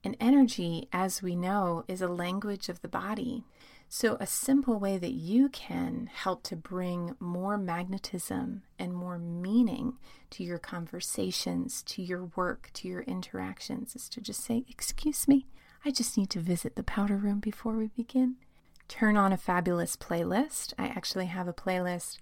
And 0.05 0.17
energy, 0.21 0.89
as 0.93 1.23
we 1.23 1.35
know, 1.35 1.85
is 1.89 2.01
a 2.03 2.09
language 2.09 2.69
of 2.69 2.83
the 2.83 2.89
body. 2.89 3.45
So, 3.91 4.19
a 4.21 4.27
simple 4.27 4.79
way 4.79 4.99
that 4.99 5.15
you 5.15 5.49
can 5.49 6.11
help 6.13 6.43
to 6.45 6.57
bring 6.57 7.17
more 7.19 7.57
magnetism 7.57 8.63
and 8.79 8.93
more 8.93 9.19
meaning 9.19 9.95
to 10.31 10.45
your 10.45 10.59
conversations, 10.59 11.83
to 11.85 12.03
your 12.03 12.27
work, 12.37 12.69
to 12.75 12.89
your 12.89 13.01
interactions 13.03 13.97
is 13.97 14.11
to 14.11 14.21
just 14.21 14.45
say, 14.45 14.65
Excuse 14.69 15.27
me, 15.27 15.47
I 15.87 15.91
just 15.91 16.19
need 16.19 16.29
to 16.31 16.41
visit 16.41 16.77
the 16.77 16.83
powder 16.83 17.17
room 17.17 17.41
before 17.41 17.77
we 17.77 17.89
begin. 17.89 18.37
Turn 18.89 19.17
on 19.17 19.33
a 19.33 19.39
fabulous 19.39 19.97
playlist. 19.97 20.75
I 20.79 20.89
actually 20.89 21.27
have 21.27 21.49
a 21.49 21.55
playlist 21.55 22.19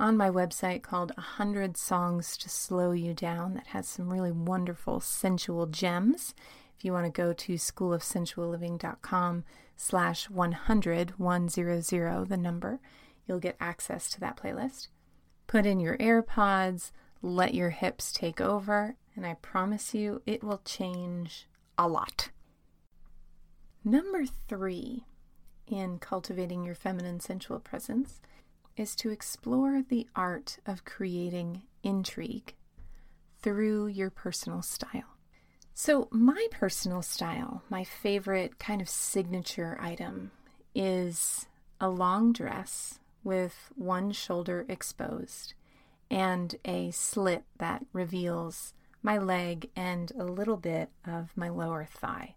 on 0.00 0.16
my 0.16 0.30
website 0.30 0.82
called 0.82 1.12
100 1.16 1.76
Songs 1.76 2.38
to 2.38 2.48
Slow 2.48 2.92
You 2.92 3.12
Down 3.12 3.52
that 3.54 3.68
has 3.68 3.86
some 3.86 4.10
really 4.10 4.32
wonderful 4.32 5.00
sensual 5.00 5.66
gems. 5.66 6.34
If 6.76 6.86
you 6.86 6.92
want 6.92 7.04
to 7.04 7.12
go 7.12 7.32
to 7.32 7.52
schoolofsensualliving.com 7.54 9.44
slash 9.76 10.30
100, 10.30 11.18
100, 11.18 12.28
the 12.28 12.36
number, 12.36 12.80
you'll 13.26 13.38
get 13.38 13.56
access 13.60 14.10
to 14.10 14.20
that 14.20 14.36
playlist. 14.36 14.88
Put 15.46 15.66
in 15.66 15.80
your 15.80 15.96
AirPods, 15.98 16.92
let 17.20 17.54
your 17.54 17.70
hips 17.70 18.12
take 18.12 18.40
over, 18.40 18.96
and 19.14 19.26
I 19.26 19.34
promise 19.34 19.94
you 19.94 20.22
it 20.26 20.42
will 20.42 20.60
change 20.64 21.46
a 21.78 21.88
lot. 21.88 22.30
Number 23.84 24.24
three 24.48 25.04
in 25.66 25.98
cultivating 25.98 26.64
your 26.64 26.74
feminine 26.74 27.20
sensual 27.20 27.58
presence 27.58 28.20
is 28.76 28.94
to 28.96 29.10
explore 29.10 29.82
the 29.82 30.06
art 30.14 30.58
of 30.66 30.84
creating 30.84 31.62
intrigue 31.82 32.54
through 33.40 33.88
your 33.88 34.10
personal 34.10 34.62
style. 34.62 35.16
So, 35.74 36.08
my 36.10 36.46
personal 36.50 37.00
style, 37.02 37.62
my 37.70 37.82
favorite 37.82 38.58
kind 38.58 38.82
of 38.82 38.88
signature 38.88 39.78
item, 39.80 40.30
is 40.74 41.46
a 41.80 41.88
long 41.88 42.32
dress 42.32 42.98
with 43.24 43.70
one 43.74 44.12
shoulder 44.12 44.66
exposed 44.68 45.54
and 46.10 46.56
a 46.64 46.90
slit 46.90 47.44
that 47.58 47.86
reveals 47.92 48.74
my 49.02 49.16
leg 49.16 49.70
and 49.74 50.12
a 50.12 50.24
little 50.24 50.58
bit 50.58 50.90
of 51.06 51.30
my 51.36 51.48
lower 51.48 51.86
thigh. 51.86 52.34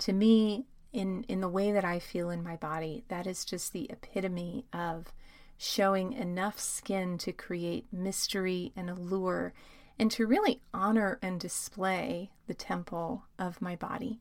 To 0.00 0.12
me, 0.12 0.66
in, 0.92 1.24
in 1.28 1.40
the 1.40 1.48
way 1.48 1.72
that 1.72 1.84
I 1.84 1.98
feel 1.98 2.30
in 2.30 2.42
my 2.42 2.56
body, 2.56 3.04
that 3.08 3.26
is 3.26 3.44
just 3.44 3.72
the 3.72 3.90
epitome 3.90 4.66
of 4.72 5.12
showing 5.56 6.12
enough 6.12 6.58
skin 6.58 7.16
to 7.18 7.32
create 7.32 7.86
mystery 7.92 8.72
and 8.76 8.90
allure 8.90 9.52
and 10.00 10.10
to 10.10 10.26
really 10.26 10.62
honor 10.72 11.18
and 11.20 11.38
display 11.38 12.30
the 12.46 12.54
temple 12.54 13.24
of 13.38 13.60
my 13.60 13.76
body, 13.76 14.18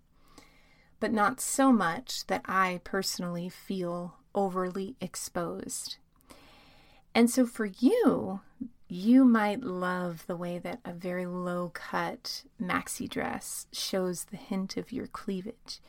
but 1.00 1.13
not 1.13 1.39
so 1.39 1.71
much 1.71 2.27
that 2.27 2.41
I 2.43 2.81
personally 2.83 3.48
feel 3.48 4.15
overly 4.36 4.98
exposed. 5.00 5.95
And 7.15 7.29
so 7.29 7.45
for 7.45 7.63
you, 7.65 8.41
you 8.89 9.24
might 9.24 9.63
love 9.63 10.27
the 10.27 10.36
way 10.36 10.59
that 10.59 10.81
a 10.83 10.91
very 10.91 11.25
low 11.25 11.71
cut 11.74 12.43
maxi 12.62 13.07
dress 13.07 13.65
shows 13.71 14.25
the 14.25 14.38
hint 14.38 14.75
of 14.75 14.91
your 14.91 15.07
cleavage. 15.07 15.79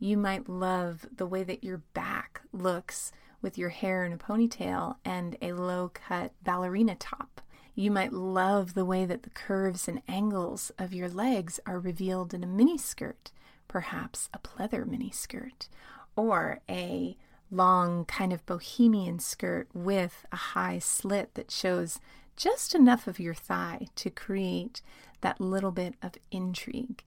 You 0.00 0.16
might 0.16 0.48
love 0.48 1.06
the 1.16 1.26
way 1.26 1.44
that 1.44 1.62
your 1.62 1.82
back 1.94 2.40
looks 2.52 3.12
with 3.40 3.56
your 3.56 3.68
hair 3.68 4.04
in 4.04 4.12
a 4.12 4.18
ponytail 4.18 4.96
and 5.04 5.36
a 5.40 5.52
low 5.52 5.92
cut 5.94 6.32
ballerina 6.42 6.96
top. 6.96 7.42
You 7.78 7.90
might 7.90 8.14
love 8.14 8.72
the 8.72 8.86
way 8.86 9.04
that 9.04 9.22
the 9.22 9.30
curves 9.30 9.86
and 9.86 10.00
angles 10.08 10.72
of 10.78 10.94
your 10.94 11.10
legs 11.10 11.60
are 11.66 11.78
revealed 11.78 12.32
in 12.32 12.42
a 12.42 12.46
mini 12.46 12.78
skirt, 12.78 13.32
perhaps 13.68 14.30
a 14.32 14.38
pleather 14.38 14.86
mini 14.86 15.10
skirt, 15.10 15.68
or 16.16 16.60
a 16.70 17.18
long 17.50 18.06
kind 18.06 18.32
of 18.32 18.46
bohemian 18.46 19.18
skirt 19.18 19.68
with 19.74 20.24
a 20.32 20.36
high 20.36 20.78
slit 20.78 21.34
that 21.34 21.50
shows 21.50 22.00
just 22.34 22.74
enough 22.74 23.06
of 23.06 23.20
your 23.20 23.34
thigh 23.34 23.88
to 23.96 24.08
create 24.08 24.80
that 25.20 25.38
little 25.38 25.70
bit 25.70 25.96
of 26.02 26.12
intrigue. 26.30 27.04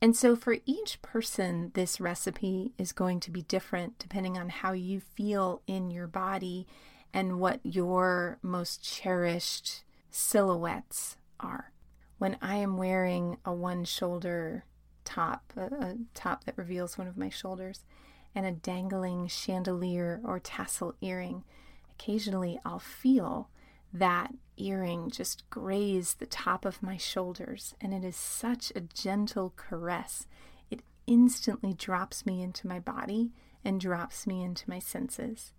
And 0.00 0.14
so, 0.14 0.36
for 0.36 0.58
each 0.64 1.02
person, 1.02 1.72
this 1.74 2.00
recipe 2.00 2.72
is 2.78 2.92
going 2.92 3.18
to 3.18 3.32
be 3.32 3.42
different 3.42 3.98
depending 3.98 4.38
on 4.38 4.48
how 4.48 4.72
you 4.72 5.00
feel 5.00 5.60
in 5.66 5.90
your 5.90 6.06
body 6.06 6.68
and 7.12 7.40
what 7.40 7.58
your 7.64 8.38
most 8.42 8.84
cherished 8.84 9.83
silhouettes 10.14 11.16
are. 11.40 11.72
When 12.18 12.38
I 12.40 12.54
am 12.56 12.76
wearing 12.76 13.38
a 13.44 13.52
one 13.52 13.84
shoulder 13.84 14.64
top, 15.04 15.52
a, 15.56 15.64
a, 15.64 15.96
top 16.14 16.44
that 16.44 16.56
reveals 16.56 16.96
one 16.96 17.08
of 17.08 17.16
my 17.16 17.28
shoulders, 17.28 17.84
and 18.32 18.46
a 18.46 18.52
dangling 18.52 19.26
chandelier 19.26 20.20
or 20.24 20.38
tassel 20.38 20.94
earring, 21.00 21.42
occasionally 21.90 22.60
I'll 22.64 22.78
feel 22.78 23.48
that 23.92 24.32
earring 24.56 25.10
just 25.10 25.48
graze 25.50 26.14
the 26.14 26.26
top 26.26 26.64
of 26.64 26.80
my 26.80 26.96
shoulders, 26.96 27.74
and 27.80 27.92
it 27.92 28.04
is 28.04 28.16
such 28.16 28.72
a 28.76 28.82
gentle 28.82 29.52
caress. 29.56 30.28
It 30.70 30.82
instantly 31.08 31.74
drops 31.74 32.24
me 32.24 32.40
into 32.40 32.68
my 32.68 32.78
body 32.78 33.32
and 33.64 33.80
drops 33.80 34.28
me 34.28 34.44
into 34.44 34.70
my 34.70 34.78
senses. 34.78 35.52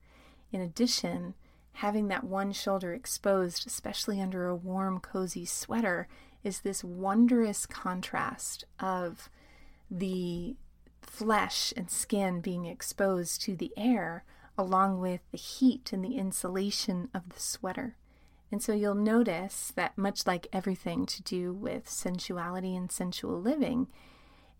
In 0.54 0.62
addition, 0.62 1.34
having 1.76 2.08
that 2.08 2.24
one 2.24 2.52
shoulder 2.52 2.94
exposed, 2.94 3.68
especially 3.68 4.22
under 4.22 4.48
a 4.48 4.56
warm, 4.56 5.00
cozy 5.00 5.46
sweater, 5.46 6.08
is 6.44 6.62
this 6.62 6.84
wondrous 6.84 7.66
contrast 7.66 8.64
of 8.80 9.30
the 9.92 10.56
flesh 11.02 11.74
and 11.76 11.90
skin 11.90 12.40
being 12.40 12.66
exposed 12.66 13.42
to 13.42 13.56
the 13.56 13.72
air, 13.76 14.24
along 14.58 15.00
with 15.02 15.22
the 15.32 15.38
heat 15.38 15.92
and 15.92 16.04
the 16.04 16.18
insulation 16.18 17.10
of 17.14 17.30
the 17.30 17.40
sweater. 17.40 17.98
And 18.52 18.64
so 18.64 18.74
you'll 18.74 18.96
notice 18.96 19.74
that, 19.76 19.98
much 19.98 20.26
like 20.26 20.48
everything 20.54 21.06
to 21.08 21.24
do 21.24 21.52
with 21.52 21.90
sensuality 21.90 22.76
and 22.76 22.92
sensual 22.92 23.42
living, 23.42 23.88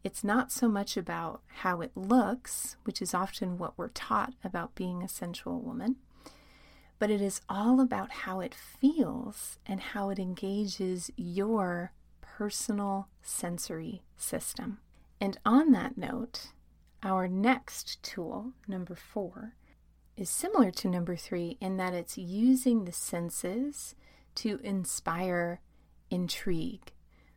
it's 0.04 0.24
not 0.24 0.52
so 0.52 0.68
much 0.68 0.98
about 0.98 1.42
how 1.62 1.82
it 1.82 1.92
looks, 1.96 2.76
which 2.84 3.02
is 3.02 3.14
often 3.14 3.58
what 3.58 3.78
we're 3.78 3.88
taught 3.88 4.34
about 4.44 4.76
being 4.76 5.02
a 5.02 5.08
sensual 5.08 5.62
woman, 5.62 5.96
but 7.00 7.10
it 7.10 7.22
is 7.22 7.42
all 7.50 7.80
about 7.80 8.12
how 8.12 8.40
it 8.40 8.56
feels 8.56 9.58
and 9.66 9.80
how 9.80 10.10
it 10.10 10.20
engages 10.20 11.12
your 11.18 11.92
personal 12.22 13.08
sensory 13.22 14.02
system. 14.16 14.80
And 15.20 15.38
on 15.46 15.72
that 15.72 15.98
note, 15.98 16.52
our 17.04 17.28
next 17.28 18.02
tool, 18.04 18.54
number 18.68 18.96
four, 18.96 19.56
is 20.18 20.30
similar 20.30 20.72
to 20.72 20.90
number 20.90 21.16
three 21.16 21.58
in 21.60 21.78
that 21.78 21.94
it's 21.94 22.18
using 22.18 22.86
the 22.86 22.92
senses 22.92 23.96
to 24.36 24.60
inspire 24.64 25.62
intrigue 26.10 26.92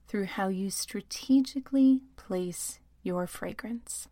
through 0.06 0.24
how 0.24 0.48
you 0.48 0.70
strategically 0.70 2.02
place 2.16 2.80
your 3.02 3.26
fragrance. 3.26 4.08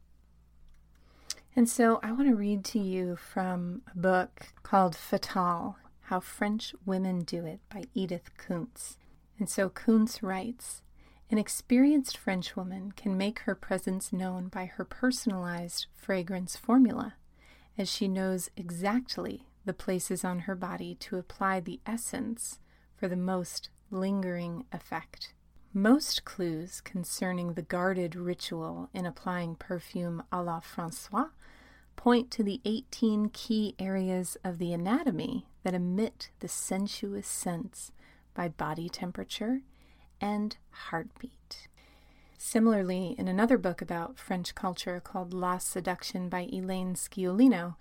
And 1.57 1.71
so 1.71 2.01
I 2.03 2.13
want 2.13 2.29
to 2.29 2.37
read 2.37 2.67
to 2.67 2.79
you 2.79 3.17
from 3.17 3.81
a 3.91 3.97
book 3.97 4.49
called 4.63 4.95
Fatale 4.95 5.77
How 6.03 6.21
French 6.21 6.75
Women 6.85 7.23
Do 7.23 7.47
It 7.47 7.61
by 7.73 7.85
Edith 7.95 8.31
Kunz. 8.37 8.99
And 9.39 9.49
so 9.49 9.71
Kunz 9.71 10.23
writes 10.23 10.83
An 11.31 11.39
experienced 11.39 12.19
Frenchwoman 12.19 12.93
can 12.93 13.17
make 13.17 13.39
her 13.41 13.55
presence 13.55 14.13
known 14.13 14.49
by 14.49 14.67
her 14.67 14.85
personalized 14.85 15.87
fragrance 15.95 16.57
formula 16.57 17.15
as 17.79 17.91
she 17.91 18.07
knows 18.07 18.51
exactly 18.55 19.47
the 19.65 19.73
places 19.73 20.27
on 20.27 20.41
her 20.41 20.55
body 20.55 20.95
to 20.97 21.17
apply 21.17 21.61
the 21.61 21.81
essence 21.87 22.59
for 22.95 23.09
the 23.09 23.17
most 23.17 23.71
lingering 23.91 24.67
effect. 24.73 25.33
Most 25.73 26.27
clues 26.27 26.83
concerning 26.83 27.55
the 27.55 27.63
guarded 27.63 28.15
ritual 28.15 28.91
in 28.93 29.07
applying 29.07 29.57
perfume 29.57 30.23
a 30.31 30.43
la 30.43 30.61
Francois 30.61 31.29
point 31.97 32.31
to 32.33 32.43
the 32.43 32.61
18 32.65 33.31
key 33.31 33.75
areas 33.79 34.37
of 34.45 34.59
the 34.59 34.73
anatomy 34.73 35.47
that 35.65 35.75
emit 35.75 36.31
the 36.41 36.49
sensuous 36.49 37.27
sense 37.27 37.91
by 38.35 38.49
body 38.49 38.89
temperature 38.89 39.63
and 40.21 40.57
heartbeat. 40.71 41.69
Similarly, 42.39 43.15
in 43.19 43.29
another 43.29 43.59
book 43.59 43.81
about 43.81 44.19
French 44.19 44.55
culture 44.55 45.01
called 45.01 45.35
La 45.35 45.59
Seduction 45.59 46.29
by 46.29 46.49
Elaine 46.53 46.95
Sciolino, 46.95 47.77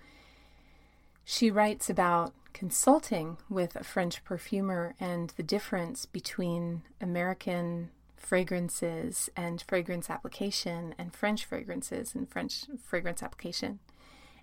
she 1.23 1.51
writes 1.51 1.89
about 1.89 2.34
consulting 2.54 3.38
with 3.49 3.75
a 3.75 3.84
French 3.84 4.23
perfumer 4.23 4.95
and 4.99 5.32
the 5.32 5.43
difference 5.43 6.06
between 6.06 6.84
American 7.01 7.89
fragrances 8.15 9.30
and 9.36 9.62
fragrance 9.67 10.10
application 10.10 10.95
and 10.97 11.13
French 11.13 11.45
fragrances 11.45 12.15
and 12.15 12.30
French 12.30 12.65
fragrance 12.82 13.21
application, 13.21 13.80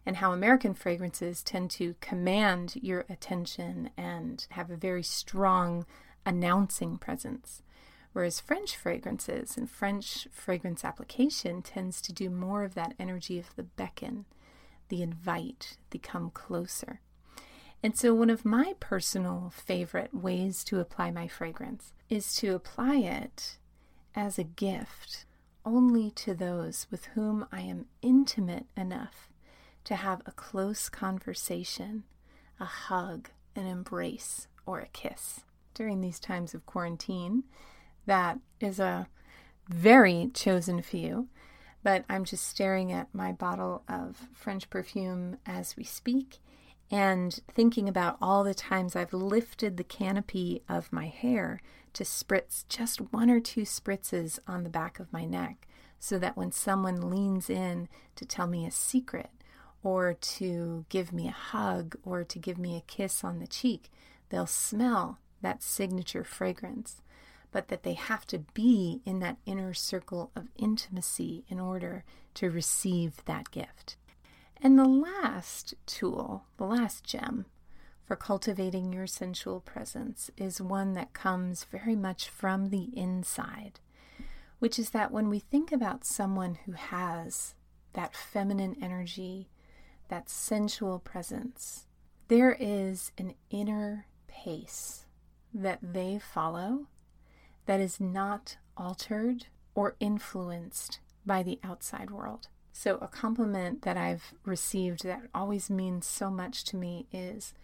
and 0.05 0.17
how 0.17 0.33
American 0.33 0.75
fragrances 0.75 1.43
tend 1.43 1.71
to 1.71 1.95
command 2.01 2.75
your 2.77 3.05
attention 3.09 3.91
and 3.97 4.47
have 4.51 4.71
a 4.71 4.77
very 4.77 5.03
strong 5.03 5.87
announcing 6.27 6.99
presence. 6.99 7.63
Whereas 8.13 8.41
French 8.41 8.77
fragrances 8.77 9.57
and 9.57 9.71
French 9.71 10.29
fragrance 10.31 10.85
application 10.85 11.63
tends 11.63 12.01
to 12.03 12.13
do 12.13 12.29
more 12.29 12.63
of 12.63 12.75
that 12.75 12.95
energy 12.99 13.39
of 13.39 13.55
the 13.57 13.63
beckon, 13.63 14.27
the 14.89 15.03
invite, 15.03 15.79
the 15.91 15.99
come 15.99 16.31
closer. 16.31 17.01
And 17.83 17.97
so, 17.97 18.15
one 18.15 18.31
of 18.31 18.45
my 18.45 18.75
personal 18.79 19.53
favorite 19.55 20.15
ways 20.15 20.63
to 20.65 20.79
apply 20.79 21.11
my 21.11 21.27
fragrance 21.27 21.95
is 22.09 22.35
to 22.37 22.55
apply 22.55 22.97
it 22.97 23.57
as 24.15 24.39
a 24.39 24.45
gift 24.45 25.25
only 25.65 26.11
to 26.11 26.35
those 26.35 26.87
with 26.91 27.07
whom 27.07 27.47
I 27.51 27.63
am 27.63 27.87
intimate 28.03 28.67
enough 28.77 29.32
to 29.85 29.97
have 29.97 30.23
a 30.27 30.33
close 30.33 30.89
conversation, 30.89 32.05
a 32.61 32.65
hug, 32.65 33.31
an 33.57 33.67
embrace, 33.67 34.49
or 34.67 34.81
a 34.81 34.89
kiss. 34.89 35.41
During 35.75 36.01
these 36.01 36.21
times 36.21 36.55
of 36.55 36.67
quarantine, 36.67 37.45
that 38.07 38.39
is 38.61 38.79
a 38.79 39.09
very 39.69 40.31
chosen 40.35 40.83
few, 40.83 41.29
but 41.83 42.05
I'm 42.09 42.25
just 42.25 42.47
staring 42.47 42.93
at 42.93 43.15
my 43.15 43.33
bottle 43.33 43.83
of 43.89 44.29
French 44.33 44.71
perfume 44.71 45.39
as 45.47 45.77
we 45.77 45.85
speak 45.85 46.39
and 46.91 47.41
thinking 47.51 47.89
about 47.89 48.19
all 48.21 48.45
the 48.45 48.55
times 48.55 48.95
I've 48.95 49.15
lifted 49.15 49.77
the 49.77 49.85
canopy 49.85 50.63
of 50.69 50.93
my 50.93 51.07
hair 51.07 51.61
to 51.95 52.05
spritz 52.05 52.65
just 52.69 53.13
one 53.13 53.31
or 53.31 53.41
two 53.41 53.63
spritzes 53.63 54.39
on 54.47 54.63
the 54.63 54.71
back 54.71 55.01
of 55.01 55.13
my 55.13 55.25
neck 55.25 55.67
so 55.99 56.19
that 56.19 56.37
when 56.37 56.53
someone 56.53 57.11
leans 57.11 57.49
in 57.49 57.89
to 58.17 58.27
tell 58.27 58.47
me 58.47 58.67
a 58.67 58.71
secret 58.71 59.31
or 59.83 60.15
to 60.15 60.85
give 60.89 61.13
me 61.13 61.29
a 61.29 61.33
hug 61.33 61.97
or 62.05 62.25
to 62.25 62.39
give 62.39 62.59
me 62.59 62.77
a 62.77 62.83
kiss 62.83 63.25
on 63.25 63.39
the 63.39 63.47
cheek, 63.47 63.91
they'll 64.29 64.47
smell 64.47 65.19
that 65.41 65.63
signature 65.63 66.25
fragrance 66.25 67.03
but 67.53 67.69
that 67.69 67.83
they 67.83 67.93
have 67.93 68.27
to 68.27 68.39
be 68.55 69.03
in 69.05 69.21
that 69.21 69.37
inner 69.47 69.75
circle 69.75 70.33
of 70.35 70.49
intimacy 70.57 71.45
in 71.49 71.61
order 71.61 72.03
to 72.35 72.51
receive 72.51 73.23
that 73.27 73.51
gift. 73.51 73.97
And 74.61 74.79
the 74.79 74.89
last 74.89 75.75
tool, 75.87 76.45
the 76.57 76.65
last 76.65 77.05
gem 77.05 77.47
for 78.05 78.17
cultivating 78.17 78.93
your 78.93 79.07
sensual 79.07 79.61
presence 79.61 80.31
is 80.37 80.61
one 80.61 80.95
that 80.95 81.13
comes 81.13 81.65
very 81.65 81.95
much 81.95 82.29
from 82.29 82.71
the 82.71 82.89
inside, 82.97 83.81
which 84.59 84.79
is 84.79 84.91
that 84.91 85.13
when 85.13 85.29
we 85.29 85.39
think 85.39 85.73
about 85.73 86.05
someone 86.05 86.59
who 86.65 86.73
has 86.73 87.55
that 87.93 88.17
feminine 88.17 88.77
energy, 88.81 89.51
that 90.13 90.29
sensual 90.29 90.99
presence, 90.99 91.87
there 92.29 92.55
is 92.61 93.13
an 93.17 93.33
inner 93.49 94.05
pace 94.29 95.07
that 95.55 95.79
they 95.81 96.19
follow 96.19 96.87
that 97.65 97.81
is 97.81 97.99
not 97.99 98.59
altered 98.77 99.47
or 99.75 99.97
influenced 100.01 101.01
by 101.25 101.43
the 101.43 101.59
outside 101.65 102.11
world. 102.11 102.49
So, 102.75 102.99
a 103.01 103.09
compliment 103.09 103.81
that 103.83 103.97
I've 103.97 104.35
received 104.45 105.03
that 105.05 105.23
always 105.35 105.71
means 105.71 106.07
so 106.07 106.31
much 106.31 106.65
to 106.65 106.77
me 106.77 107.07
is, 107.11 107.55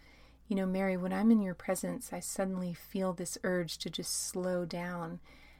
you 0.47 0.55
know, 0.55 0.65
Mary, 0.65 0.97
when 0.97 1.13
I'm 1.13 1.29
in 1.29 1.43
your 1.43 1.53
presence, 1.53 2.09
I 2.11 2.19
suddenly 2.19 2.73
feel 2.73 3.13
this 3.13 3.37
urge 3.43 3.77
to 3.77 3.91
just 3.91 4.27
slow 4.27 4.65
down 4.65 5.19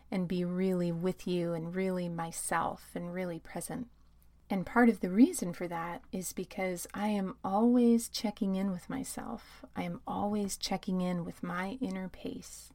and 0.10 0.28
be 0.28 0.44
really 0.44 0.92
with 0.92 1.28
you 1.28 1.54
and 1.54 1.76
really 1.76 2.10
myself 2.10 2.90
and 2.96 3.14
really 3.14 3.38
present. 3.38 3.90
And 4.50 4.66
part 4.66 4.90
of 4.90 5.02
the 5.02 5.12
reason 5.12 5.54
for 5.54 5.68
that 5.68 6.02
is 6.12 6.34
because 6.34 6.88
I 6.94 7.10
am 7.10 7.36
always 7.44 8.10
checking 8.10 8.56
in 8.56 8.72
with 8.72 8.90
myself. 8.90 9.64
I 9.76 9.84
am 9.84 10.02
always 10.08 10.58
checking 10.58 11.02
in 11.02 11.24
with 11.24 11.44
my 11.44 11.78
inner 11.80 12.10
pace 12.10 12.74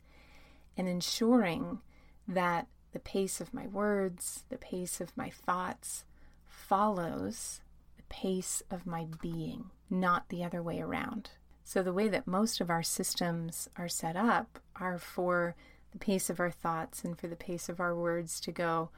and 0.76 0.88
ensuring 0.88 1.80
that 2.28 2.68
the 2.92 3.00
pace 3.00 3.40
of 3.40 3.52
my 3.52 3.66
words, 3.66 4.44
the 4.50 4.56
pace 4.56 5.00
of 5.00 5.16
my 5.16 5.30
thoughts 5.30 6.04
follows 6.46 7.60
the 7.96 8.04
pace 8.04 8.62
of 8.70 8.86
my 8.86 9.06
being, 9.20 9.70
not 9.90 10.28
the 10.28 10.44
other 10.44 10.62
way 10.62 10.80
around. 10.80 11.30
So, 11.64 11.82
the 11.82 11.92
way 11.92 12.08
that 12.08 12.26
most 12.26 12.60
of 12.60 12.70
our 12.70 12.82
systems 12.82 13.68
are 13.76 13.88
set 13.88 14.16
up 14.16 14.60
are 14.76 14.98
for 14.98 15.56
the 15.92 15.98
pace 15.98 16.30
of 16.30 16.38
our 16.38 16.50
thoughts 16.50 17.04
and 17.04 17.18
for 17.18 17.26
the 17.26 17.36
pace 17.36 17.68
of 17.68 17.80
our 17.80 17.94
words 17.94 18.38
to 18.40 18.52
go 18.52 18.90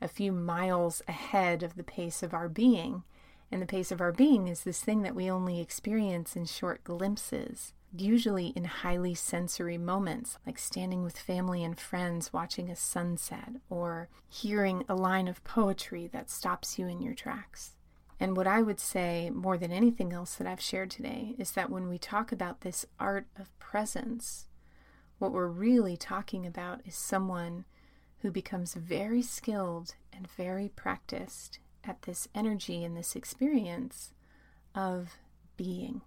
a 0.00 0.08
few 0.08 0.32
miles 0.32 1.02
ahead 1.08 1.62
of 1.62 1.76
the 1.76 1.84
pace 1.84 2.22
of 2.22 2.34
our 2.34 2.48
being. 2.48 3.02
And 3.50 3.62
the 3.62 3.66
pace 3.66 3.92
of 3.92 4.00
our 4.00 4.12
being 4.12 4.48
is 4.48 4.64
this 4.64 4.80
thing 4.80 5.02
that 5.02 5.14
we 5.14 5.30
only 5.30 5.60
experience 5.60 6.34
in 6.34 6.46
short 6.46 6.82
glimpses, 6.82 7.72
usually 7.96 8.48
in 8.48 8.64
highly 8.64 9.14
sensory 9.14 9.78
moments, 9.78 10.38
like 10.46 10.58
standing 10.58 11.04
with 11.04 11.16
family 11.18 11.62
and 11.62 11.78
friends 11.78 12.32
watching 12.32 12.68
a 12.68 12.76
sunset 12.76 13.50
or 13.70 14.08
hearing 14.28 14.84
a 14.88 14.94
line 14.94 15.28
of 15.28 15.44
poetry 15.44 16.08
that 16.12 16.30
stops 16.30 16.78
you 16.78 16.88
in 16.88 17.00
your 17.00 17.14
tracks. 17.14 17.76
And 18.20 18.36
what 18.36 18.46
I 18.46 18.62
would 18.62 18.80
say 18.80 19.30
more 19.30 19.58
than 19.58 19.72
anything 19.72 20.12
else 20.12 20.34
that 20.36 20.46
I've 20.46 20.60
shared 20.60 20.90
today 20.90 21.34
is 21.38 21.52
that 21.52 21.70
when 21.70 21.88
we 21.88 21.98
talk 21.98 22.32
about 22.32 22.60
this 22.60 22.86
art 22.98 23.26
of 23.38 23.56
presence, 23.58 24.46
what 25.18 25.32
we're 25.32 25.46
really 25.46 25.96
talking 25.96 26.46
about 26.46 26.80
is 26.84 26.94
someone 26.94 27.64
who 28.24 28.30
becomes 28.30 28.72
very 28.72 29.20
skilled 29.20 29.96
and 30.10 30.26
very 30.26 30.70
practiced 30.70 31.58
at 31.84 32.00
this 32.02 32.26
energy 32.34 32.82
and 32.82 32.96
this 32.96 33.14
experience 33.14 34.14
of 34.74 35.18
being. 35.58 36.00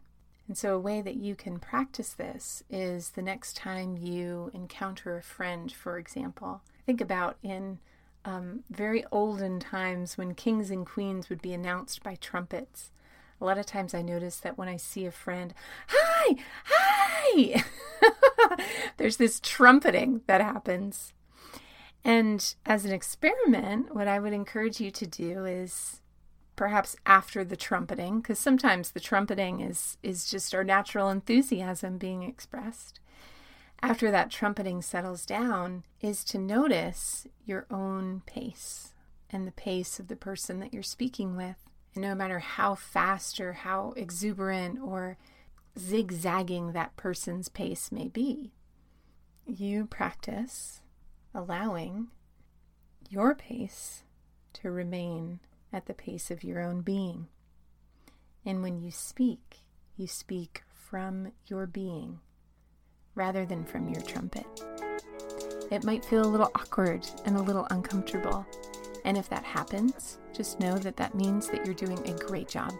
And 0.47 0.58
so, 0.58 0.73
a 0.73 0.80
way 0.80 0.99
that 0.99 1.17
you 1.17 1.36
can 1.36 1.60
practice 1.60 2.13
this 2.13 2.63
is 2.71 3.12
the 3.12 3.21
next 3.21 3.56
time 3.56 3.97
you 3.97 4.49
encounter 4.56 5.15
a 5.15 5.21
friend, 5.21 5.71
for 5.71 5.99
example. 5.99 6.62
Think 6.88 7.01
about 7.01 7.38
in 7.43 7.77
um, 8.25 8.63
very 8.71 9.06
olden 9.12 9.60
times 9.60 10.17
when 10.17 10.34
kings 10.34 10.71
and 10.71 10.88
queens 10.88 11.30
would 11.30 11.43
be 11.43 11.53
announced 11.53 12.01
by 12.01 12.15
trumpets. 12.15 12.89
A 13.39 13.45
lot 13.45 13.60
of 13.60 13.67
times 13.67 13.93
I 13.93 14.01
notice 14.01 14.39
that 14.39 14.58
when 14.58 14.67
I 14.67 14.77
see 14.77 15.06
a 15.06 15.12
friend, 15.12 15.53
hi, 15.89 16.36
hi, 16.65 17.63
there's 18.97 19.17
this 19.17 19.39
trumpeting 19.39 20.21
that 20.25 20.41
happens. 20.41 21.13
And 22.07 22.55
as 22.65 22.85
an 22.85 22.93
experiment, 22.93 23.93
what 23.93 24.07
I 24.07 24.17
would 24.17 24.31
encourage 24.31 24.79
you 24.79 24.91
to 24.91 25.05
do 25.05 25.43
is 25.43 26.01
perhaps 26.55 26.95
after 27.05 27.43
the 27.43 27.57
trumpeting, 27.57 28.21
because 28.21 28.39
sometimes 28.39 28.91
the 28.91 29.01
trumpeting 29.01 29.59
is, 29.59 29.97
is 30.01 30.29
just 30.29 30.55
our 30.55 30.63
natural 30.63 31.09
enthusiasm 31.09 31.97
being 31.97 32.23
expressed. 32.23 33.01
After 33.81 34.09
that 34.09 34.31
trumpeting 34.31 34.81
settles 34.81 35.25
down, 35.25 35.83
is 35.99 36.23
to 36.25 36.37
notice 36.37 37.27
your 37.45 37.65
own 37.69 38.21
pace 38.25 38.93
and 39.29 39.45
the 39.45 39.51
pace 39.51 39.99
of 39.99 40.07
the 40.07 40.15
person 40.15 40.61
that 40.61 40.73
you're 40.73 40.83
speaking 40.83 41.35
with. 41.35 41.57
And 41.93 42.03
no 42.03 42.15
matter 42.15 42.39
how 42.39 42.75
fast 42.75 43.41
or 43.41 43.51
how 43.51 43.93
exuberant 43.97 44.79
or 44.81 45.17
zigzagging 45.77 46.71
that 46.71 46.95
person's 46.95 47.49
pace 47.49 47.91
may 47.91 48.07
be, 48.07 48.53
you 49.45 49.85
practice 49.87 50.79
allowing 51.38 52.08
your 53.10 53.36
pace 53.36 54.04
to 54.54 54.71
remain 54.71 55.39
at 55.71 55.86
the 55.86 55.93
pace 55.93 56.32
of 56.32 56.43
your 56.43 56.60
own 56.60 56.82
being. 56.82 57.28
And 58.43 58.63
when 58.63 58.82
you 58.82 58.89
speak, 58.89 59.60
you 59.95 60.08
speak 60.08 60.63
from 60.73 61.32
your 61.45 61.67
being 61.67 62.19
rather 63.13 63.45
than 63.45 63.63
from 63.65 63.88
your 63.88 64.02
trumpet. 64.02 64.45
It 65.69 65.84
might 65.84 66.04
feel 66.04 66.26
a 66.26 66.28
little 66.28 66.52
awkward 66.56 67.08
and 67.26 67.38
a 67.38 67.41
little 67.41 67.67
uncomfortable. 67.69 68.45
And 69.06 69.15
if 69.15 69.30
that 69.30 69.43
happens, 69.43 70.17
just 70.36 70.60
know 70.60 70.78
that 70.80 70.97
that 70.97 71.13
means 71.13 71.47
that 71.50 71.65
you're 71.65 71.76
doing 71.76 72.00
a 72.08 72.13
great 72.13 72.50
job 72.50 72.73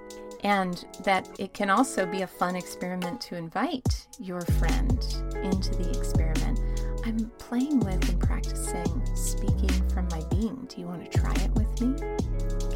and 0.43 0.86
that 1.04 1.30
it 1.38 1.54
can 1.54 1.70
also 1.70 2.06
be 2.06 2.24
a 2.24 2.28
fun 2.28 2.56
experiment 2.56 3.22
to 3.22 3.36
invite 3.36 4.08
your 4.20 4.41
friend 4.41 5.00
into 5.43 5.76
the 5.76 5.91
experiment. 5.96 6.76
I'm 7.08 7.32
playing 7.38 7.80
with 7.80 8.10
and 8.10 8.20
practicing 8.20 9.15
speaking 9.15 9.70
from 9.91 10.10
my 10.10 10.22
being. 10.30 10.67
Do 10.67 10.82
you 10.82 10.88
want 10.88 11.10
to 11.10 11.17
try 11.17 11.34
it 11.36 11.52
with 11.52 11.80
me? 11.80 11.98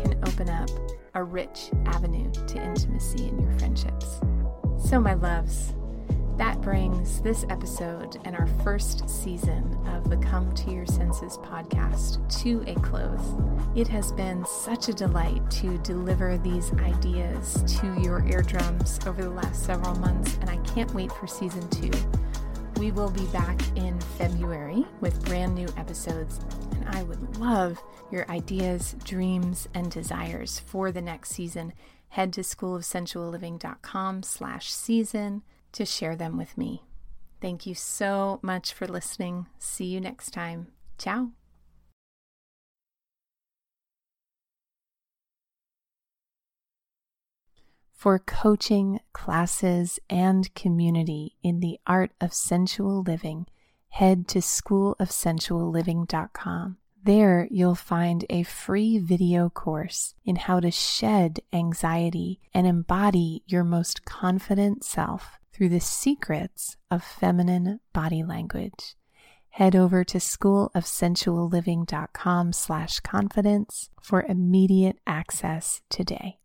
Can 0.02 0.18
open 0.26 0.48
up 0.48 0.70
a 1.16 1.22
rich 1.22 1.70
avenue 1.86 2.32
to 2.32 2.64
intimacy 2.64 3.28
in 3.28 3.42
your 3.42 3.52
friendships. 3.60 4.22
So, 4.86 5.02
my 5.02 5.16
loves, 5.16 5.74
that 6.38 6.62
brings 6.62 7.20
this 7.20 7.46
episode 7.50 8.20
and 8.24 8.34
our 8.34 8.48
first 8.64 9.10
season 9.10 9.78
of 9.88 10.10
the 10.10 10.16
Come 10.16 10.54
to 10.54 10.72
Your 10.72 10.86
Senses 10.86 11.38
podcast 11.40 12.26
to 12.42 12.64
a 12.68 12.76
close. 12.76 13.36
It 13.76 13.90
has 13.90 14.14
been 14.14 14.46
such 14.46 14.88
a 14.88 14.94
delight 14.94 15.52
to 15.52 15.78
deliver 15.80 16.38
these 16.38 16.72
ideas 16.76 17.62
to 17.82 18.02
your 18.02 18.26
eardrums 18.26 18.98
over 19.06 19.24
the 19.24 19.30
last 19.30 19.66
several 19.66 19.96
months, 19.96 20.38
and 20.40 20.50
I 20.50 20.56
can't 20.60 20.94
wait 20.94 21.12
for 21.12 21.28
season 21.28 21.68
two. 21.70 21.92
We 22.82 22.90
will 22.90 23.12
be 23.12 23.28
back 23.28 23.62
in 23.78 24.02
February 24.18 24.88
with 25.02 25.24
brand 25.26 25.54
new 25.54 25.68
episodes, 25.78 26.40
and 26.72 26.84
I 26.90 27.04
would 27.04 27.38
love 27.38 27.80
your 28.10 28.28
ideas, 28.28 28.96
dreams, 29.04 29.70
and 29.76 29.92
desires 29.92 30.58
for 30.58 30.92
the 30.92 31.00
next 31.00 31.30
season. 31.30 31.74
Head 32.10 32.34
to 32.34 32.42
schoolofsensualliving.com 32.42 34.24
slash 34.24 34.74
season 34.74 35.44
to 35.74 35.86
share 35.86 36.16
them 36.16 36.40
with 36.40 36.58
me. 36.58 36.82
Thank 37.40 37.68
you 37.68 37.76
so 37.76 38.40
much 38.42 38.74
for 38.74 38.88
listening. 38.88 39.46
See 39.60 39.86
you 39.86 40.02
next 40.02 40.32
time. 40.32 40.70
Ciao. 40.98 41.34
For 48.02 48.18
coaching, 48.18 49.00
classes, 49.14 50.00
and 50.10 50.52
community 50.56 51.36
in 51.44 51.60
the 51.60 51.80
art 51.86 52.10
of 52.20 52.34
sensual 52.34 53.04
living, 53.04 53.46
head 53.90 54.28
to 54.30 54.40
schoolofsensualliving.com. 54.40 56.78
There, 57.04 57.48
you'll 57.52 57.76
find 57.76 58.26
a 58.28 58.42
free 58.42 58.98
video 58.98 59.52
course 59.52 60.16
in 60.26 60.38
how 60.38 60.60
to 60.62 60.72
shed 60.72 61.42
anxiety 61.54 62.40
and 62.56 62.66
embody 62.66 63.44
your 63.46 63.64
most 63.64 64.04
confident 64.04 64.84
self 64.84 65.38
through 65.54 65.70
the 65.70 65.80
secrets 65.80 66.78
of 66.90 67.04
feminine 67.04 67.82
body 67.94 68.24
language. 68.24 68.96
Head 69.50 69.76
over 69.76 70.04
to 70.06 70.18
schoolofsensualliving.com 70.18 72.54
slash 72.54 73.00
confidence 73.02 73.92
for 74.02 74.24
immediate 74.24 74.98
access 75.06 75.84
today. 75.88 76.41